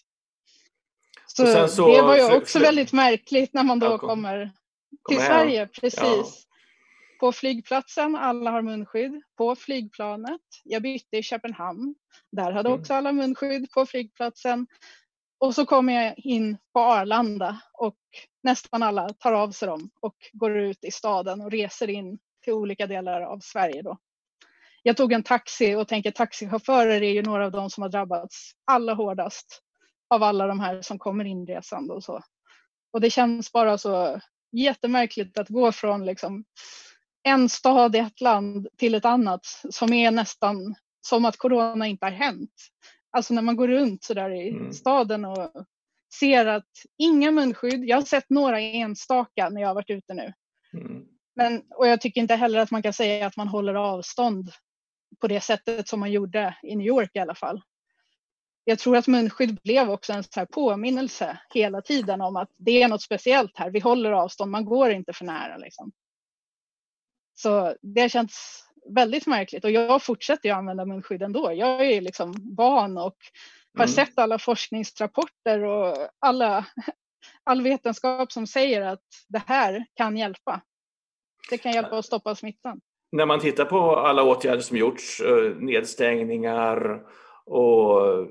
Så, 1.47 1.67
så 1.67 1.95
det 1.95 2.01
var 2.01 2.15
ju 2.17 2.35
också 2.35 2.59
för, 2.59 2.65
väldigt 2.65 2.93
märkligt 2.93 3.53
när 3.53 3.63
man 3.63 3.79
då 3.79 3.87
ja, 3.87 3.97
kom, 3.97 4.09
kommer 4.09 4.51
till 5.09 5.17
Sverige. 5.17 5.67
Precis. 5.67 6.45
På 7.19 7.31
flygplatsen, 7.31 8.15
alla 8.15 8.51
har 8.51 8.61
munskydd. 8.61 9.21
På 9.37 9.55
flygplanet, 9.55 10.41
jag 10.63 10.81
bytte 10.81 11.17
i 11.17 11.23
Köpenhamn. 11.23 11.95
Där 12.31 12.51
hade 12.51 12.69
mm. 12.69 12.79
också 12.79 12.93
alla 12.93 13.11
munskydd 13.11 13.71
på 13.71 13.85
flygplatsen. 13.85 14.67
Och 15.39 15.55
så 15.55 15.65
kommer 15.65 15.93
jag 15.93 16.13
in 16.17 16.57
på 16.73 16.79
Arlanda 16.79 17.61
och 17.73 17.97
nästan 18.43 18.83
alla 18.83 19.09
tar 19.09 19.33
av 19.33 19.51
sig 19.51 19.67
dem 19.67 19.89
och 20.01 20.15
går 20.33 20.57
ut 20.57 20.83
i 20.83 20.91
staden 20.91 21.41
och 21.41 21.51
reser 21.51 21.89
in 21.89 22.19
till 22.43 22.53
olika 22.53 22.87
delar 22.87 23.21
av 23.21 23.39
Sverige. 23.39 23.81
Då. 23.81 23.97
Jag 24.83 24.97
tog 24.97 25.13
en 25.13 25.23
taxi 25.23 25.75
och 25.75 25.87
tänker 25.87 26.11
taxichaufförer 26.11 27.01
är 27.01 27.11
ju 27.11 27.21
några 27.21 27.45
av 27.45 27.51
de 27.51 27.69
som 27.69 27.81
har 27.81 27.89
drabbats 27.89 28.51
allra 28.65 28.93
hårdast 28.93 29.61
av 30.09 30.23
alla 30.23 30.47
de 30.47 30.59
här 30.59 30.81
som 30.81 30.99
kommer 30.99 31.25
inresande 31.25 31.93
och 31.93 32.03
så. 32.03 32.21
Och 32.93 33.01
det 33.01 33.09
känns 33.09 33.51
bara 33.51 33.77
så 33.77 34.19
jättemärkligt 34.51 35.37
att 35.37 35.49
gå 35.49 35.71
från 35.71 36.05
liksom 36.05 36.43
en 37.23 37.49
stad 37.49 37.95
i 37.95 37.99
ett 37.99 38.21
land 38.21 38.67
till 38.77 38.95
ett 38.95 39.05
annat 39.05 39.41
som 39.69 39.93
är 39.93 40.11
nästan 40.11 40.75
som 41.07 41.25
att 41.25 41.37
corona 41.37 41.87
inte 41.87 42.05
har 42.05 42.11
hänt. 42.11 42.53
Alltså 43.11 43.33
när 43.33 43.41
man 43.41 43.55
går 43.55 43.67
runt 43.67 44.03
så 44.03 44.13
där 44.13 44.29
i 44.29 44.49
mm. 44.49 44.73
staden 44.73 45.25
och 45.25 45.51
ser 46.19 46.45
att 46.45 46.69
inga 46.97 47.31
munskydd, 47.31 47.83
jag 47.85 47.97
har 47.97 48.01
sett 48.01 48.29
några 48.29 48.59
enstaka 48.59 49.49
när 49.49 49.61
jag 49.61 49.67
har 49.67 49.75
varit 49.75 49.89
ute 49.89 50.13
nu. 50.13 50.33
Mm. 50.73 51.05
Men, 51.35 51.63
och 51.75 51.87
jag 51.87 52.01
tycker 52.01 52.21
inte 52.21 52.35
heller 52.35 52.59
att 52.59 52.71
man 52.71 52.83
kan 52.83 52.93
säga 52.93 53.27
att 53.27 53.37
man 53.37 53.47
håller 53.47 53.73
avstånd 53.73 54.51
på 55.21 55.27
det 55.27 55.41
sättet 55.41 55.87
som 55.87 55.99
man 55.99 56.11
gjorde 56.11 56.57
i 56.63 56.75
New 56.75 56.87
York 56.87 57.11
i 57.13 57.19
alla 57.19 57.35
fall. 57.35 57.61
Jag 58.63 58.79
tror 58.79 58.97
att 58.97 59.07
munskydd 59.07 59.59
blev 59.63 59.89
också 59.89 60.13
en 60.13 60.23
så 60.23 60.45
påminnelse 60.45 61.39
hela 61.53 61.81
tiden 61.81 62.21
om 62.21 62.35
att 62.35 62.49
det 62.57 62.83
är 62.83 62.87
något 62.87 63.01
speciellt 63.01 63.57
här. 63.57 63.69
Vi 63.69 63.79
håller 63.79 64.11
avstånd, 64.11 64.51
man 64.51 64.65
går 64.65 64.89
inte 64.91 65.13
för 65.13 65.25
nära. 65.25 65.57
Liksom. 65.57 65.91
Så 67.33 67.75
det 67.81 68.09
känns 68.09 68.65
väldigt 68.95 69.27
märkligt 69.27 69.63
och 69.63 69.71
jag 69.71 70.03
fortsätter 70.03 70.49
ju 70.49 70.55
använda 70.55 70.85
munskydd 70.85 71.21
ändå. 71.21 71.53
Jag 71.53 71.85
är 71.85 72.01
liksom 72.01 72.55
van 72.57 72.97
och 72.97 73.17
har 73.77 73.83
mm. 73.83 73.87
sett 73.87 74.19
alla 74.19 74.39
forskningsrapporter 74.39 75.63
och 75.63 75.95
alla, 76.19 76.65
all 77.43 77.61
vetenskap 77.61 78.31
som 78.31 78.47
säger 78.47 78.81
att 78.81 79.03
det 79.27 79.43
här 79.47 79.85
kan 79.93 80.17
hjälpa. 80.17 80.61
Det 81.49 81.57
kan 81.57 81.71
hjälpa 81.71 81.97
att 81.97 82.05
stoppa 82.05 82.35
smittan. 82.35 82.81
När 83.11 83.25
man 83.25 83.39
tittar 83.39 83.65
på 83.65 83.95
alla 83.95 84.23
åtgärder 84.23 84.61
som 84.61 84.77
gjorts, 84.77 85.21
eh, 85.21 85.55
nedstängningar 85.55 87.01
och 87.45 88.27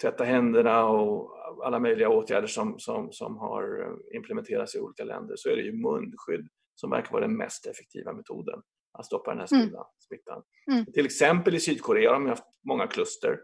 tvätta 0.00 0.24
händerna 0.24 0.86
och 0.86 1.30
alla 1.64 1.78
möjliga 1.78 2.08
åtgärder 2.08 2.46
som, 2.46 2.78
som, 2.78 3.12
som 3.12 3.36
har 3.36 3.96
implementerats 4.14 4.74
i 4.74 4.80
olika 4.80 5.04
länder 5.04 5.34
så 5.36 5.48
är 5.48 5.56
det 5.56 5.62
ju 5.62 5.72
munskydd 5.72 6.48
som 6.74 6.90
verkar 6.90 7.12
vara 7.12 7.26
den 7.26 7.36
mest 7.36 7.66
effektiva 7.66 8.12
metoden 8.12 8.62
att 8.98 9.06
stoppa 9.06 9.30
den 9.30 9.40
här 9.40 9.62
mm. 9.62 9.74
smittan. 9.98 10.42
Mm. 10.72 10.84
Till 10.84 11.06
exempel 11.06 11.54
i 11.54 11.60
Sydkorea 11.60 12.10
har 12.10 12.20
de 12.20 12.28
haft 12.28 12.44
många 12.68 12.86
kluster, 12.86 13.40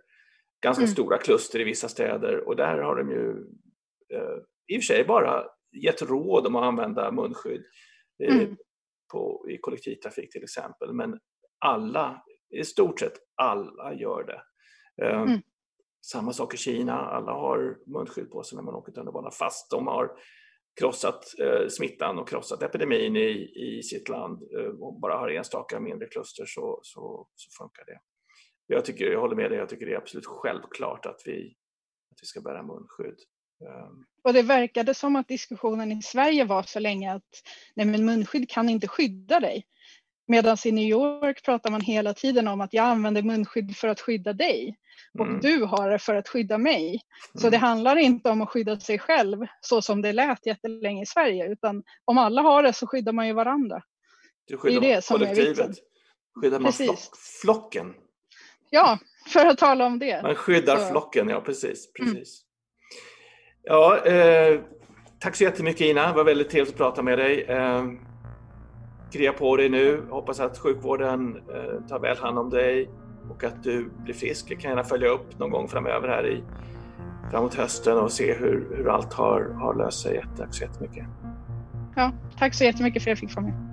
ganska 0.62 0.82
mm. 0.82 0.92
stora 0.92 1.18
kluster 1.18 1.60
i 1.60 1.64
vissa 1.64 1.88
städer 1.88 2.48
och 2.48 2.56
där 2.56 2.78
har 2.78 2.96
de 2.96 3.10
ju 3.10 3.30
eh, 4.14 4.36
i 4.66 4.78
och 4.78 4.82
för 4.82 4.94
sig 4.94 5.04
bara 5.04 5.44
gett 5.84 6.02
råd 6.02 6.46
om 6.46 6.56
att 6.56 6.64
använda 6.64 7.12
munskydd 7.12 7.64
eh, 8.24 8.36
mm. 8.36 8.56
på, 9.12 9.46
i 9.48 9.58
kollektivtrafik 9.58 10.32
till 10.32 10.42
exempel. 10.42 10.92
Men 10.92 11.18
alla, 11.58 12.22
i 12.50 12.64
stort 12.64 13.00
sett 13.00 13.14
alla 13.34 13.94
gör 13.94 14.24
det. 14.24 14.42
Eh, 15.04 15.22
mm. 15.22 15.40
Samma 16.02 16.32
sak 16.32 16.54
i 16.54 16.56
Kina, 16.56 16.92
alla 16.92 17.32
har 17.32 17.78
munskydd 17.86 18.30
på 18.30 18.42
sig 18.42 18.56
när 18.56 18.62
man 18.62 18.74
åker 18.74 18.92
tunnelbana 18.92 19.30
fast 19.30 19.70
de 19.70 19.86
har 19.86 20.10
krossat 20.80 21.24
eh, 21.38 21.68
smittan 21.68 22.18
och 22.18 22.28
krossat 22.28 22.62
epidemin 22.62 23.16
i, 23.16 23.52
i 23.56 23.82
sitt 23.82 24.08
land 24.08 24.42
eh, 24.58 24.80
och 24.80 25.00
bara 25.00 25.18
har 25.18 25.28
enstaka 25.28 25.80
mindre 25.80 26.08
kluster 26.08 26.44
så, 26.46 26.80
så, 26.82 27.28
så 27.34 27.64
funkar 27.64 27.84
det. 27.84 28.00
Jag, 28.66 28.84
tycker, 28.84 29.04
jag 29.04 29.20
håller 29.20 29.36
med 29.36 29.50
dig, 29.50 29.58
jag 29.58 29.68
tycker 29.68 29.86
det 29.86 29.92
är 29.92 29.96
absolut 29.96 30.26
självklart 30.26 31.06
att 31.06 31.22
vi, 31.24 31.56
att 32.12 32.18
vi 32.22 32.26
ska 32.26 32.40
bära 32.40 32.62
munskydd. 32.62 33.16
Um. 33.60 34.04
Och 34.22 34.32
det 34.32 34.42
verkade 34.42 34.94
som 34.94 35.16
att 35.16 35.28
diskussionen 35.28 35.92
i 35.92 36.02
Sverige 36.02 36.44
var 36.44 36.62
så 36.62 36.78
länge 36.78 37.12
att 37.12 37.42
nej 37.74 37.86
men 37.86 38.04
munskydd 38.04 38.50
kan 38.50 38.68
inte 38.68 38.88
skydda 38.88 39.40
dig. 39.40 39.66
Medan 40.30 40.56
i 40.64 40.72
New 40.72 40.84
York 40.84 41.42
pratar 41.42 41.70
man 41.70 41.80
hela 41.80 42.14
tiden 42.14 42.48
om 42.48 42.60
att 42.60 42.72
jag 42.74 42.84
använder 42.84 43.22
munskydd 43.22 43.76
för 43.76 43.88
att 43.88 44.00
skydda 44.00 44.32
dig 44.32 44.76
och 45.18 45.26
mm. 45.26 45.40
du 45.40 45.64
har 45.64 45.90
det 45.90 45.98
för 45.98 46.14
att 46.14 46.28
skydda 46.28 46.58
mig. 46.58 46.88
Mm. 46.88 47.00
Så 47.34 47.50
det 47.50 47.56
handlar 47.56 47.96
inte 47.96 48.30
om 48.30 48.42
att 48.42 48.48
skydda 48.48 48.80
sig 48.80 48.98
själv 48.98 49.46
så 49.60 49.82
som 49.82 50.02
det 50.02 50.12
lät 50.12 50.46
jättelänge 50.46 51.02
i 51.02 51.06
Sverige 51.06 51.52
utan 51.52 51.82
om 52.04 52.18
alla 52.18 52.42
har 52.42 52.62
det 52.62 52.72
så 52.72 52.86
skyddar 52.86 53.12
man 53.12 53.26
ju 53.26 53.32
varandra. 53.32 53.82
Du 54.46 54.56
skyddar 54.56 54.80
det 54.80 54.92
är 54.92 54.96
det 54.96 55.02
som 55.02 55.18
kollektivet. 55.18 55.58
Är 55.58 55.74
skyddar 56.40 56.60
man 56.60 56.72
flock, 56.72 56.98
flocken? 57.42 57.94
Ja, 58.70 58.98
för 59.28 59.46
att 59.46 59.58
tala 59.58 59.86
om 59.86 59.98
det. 59.98 60.22
Man 60.22 60.34
skyddar 60.34 60.76
så. 60.76 60.86
flocken, 60.86 61.28
ja 61.28 61.40
precis. 61.40 61.88
Mm. 62.00 62.14
precis. 62.14 62.42
Mm. 62.42 62.46
Ja, 63.62 64.04
eh, 64.04 64.60
tack 65.20 65.36
så 65.36 65.44
jättemycket 65.44 65.80
Ina, 65.80 66.06
det 66.06 66.14
var 66.14 66.24
väldigt 66.24 66.50
trevligt 66.50 66.74
att 66.74 66.78
prata 66.78 67.02
med 67.02 67.18
dig. 67.18 67.42
Eh, 67.42 67.84
krya 69.12 69.32
på 69.32 69.56
dig 69.56 69.68
nu, 69.68 70.02
hoppas 70.10 70.40
att 70.40 70.58
sjukvården 70.58 71.36
eh, 71.36 71.88
tar 71.88 71.98
väl 71.98 72.16
hand 72.18 72.38
om 72.38 72.50
dig 72.50 72.90
och 73.30 73.44
att 73.44 73.62
du 73.62 73.90
blir 74.04 74.14
frisk. 74.14 74.50
Jag 74.50 74.60
kan 74.60 74.70
gärna 74.70 74.84
följa 74.84 75.08
upp 75.08 75.38
någon 75.38 75.50
gång 75.50 75.68
framöver 75.68 76.08
här 76.08 76.26
i 76.26 76.42
framåt 77.30 77.54
hösten 77.54 77.98
och 77.98 78.12
se 78.12 78.34
hur, 78.34 78.68
hur 78.76 78.88
allt 78.88 79.12
har, 79.12 79.40
har 79.60 79.74
löst 79.74 80.02
sig. 80.02 80.24
Tack 80.36 80.54
så 80.54 80.64
jättemycket. 80.64 81.06
Ja, 81.96 82.12
tack 82.38 82.54
så 82.54 82.64
jättemycket 82.64 83.02
för 83.02 83.10
att 83.10 83.20
jag 83.20 83.28
fick 83.28 83.36
vara 83.36 83.46
med. 83.46 83.69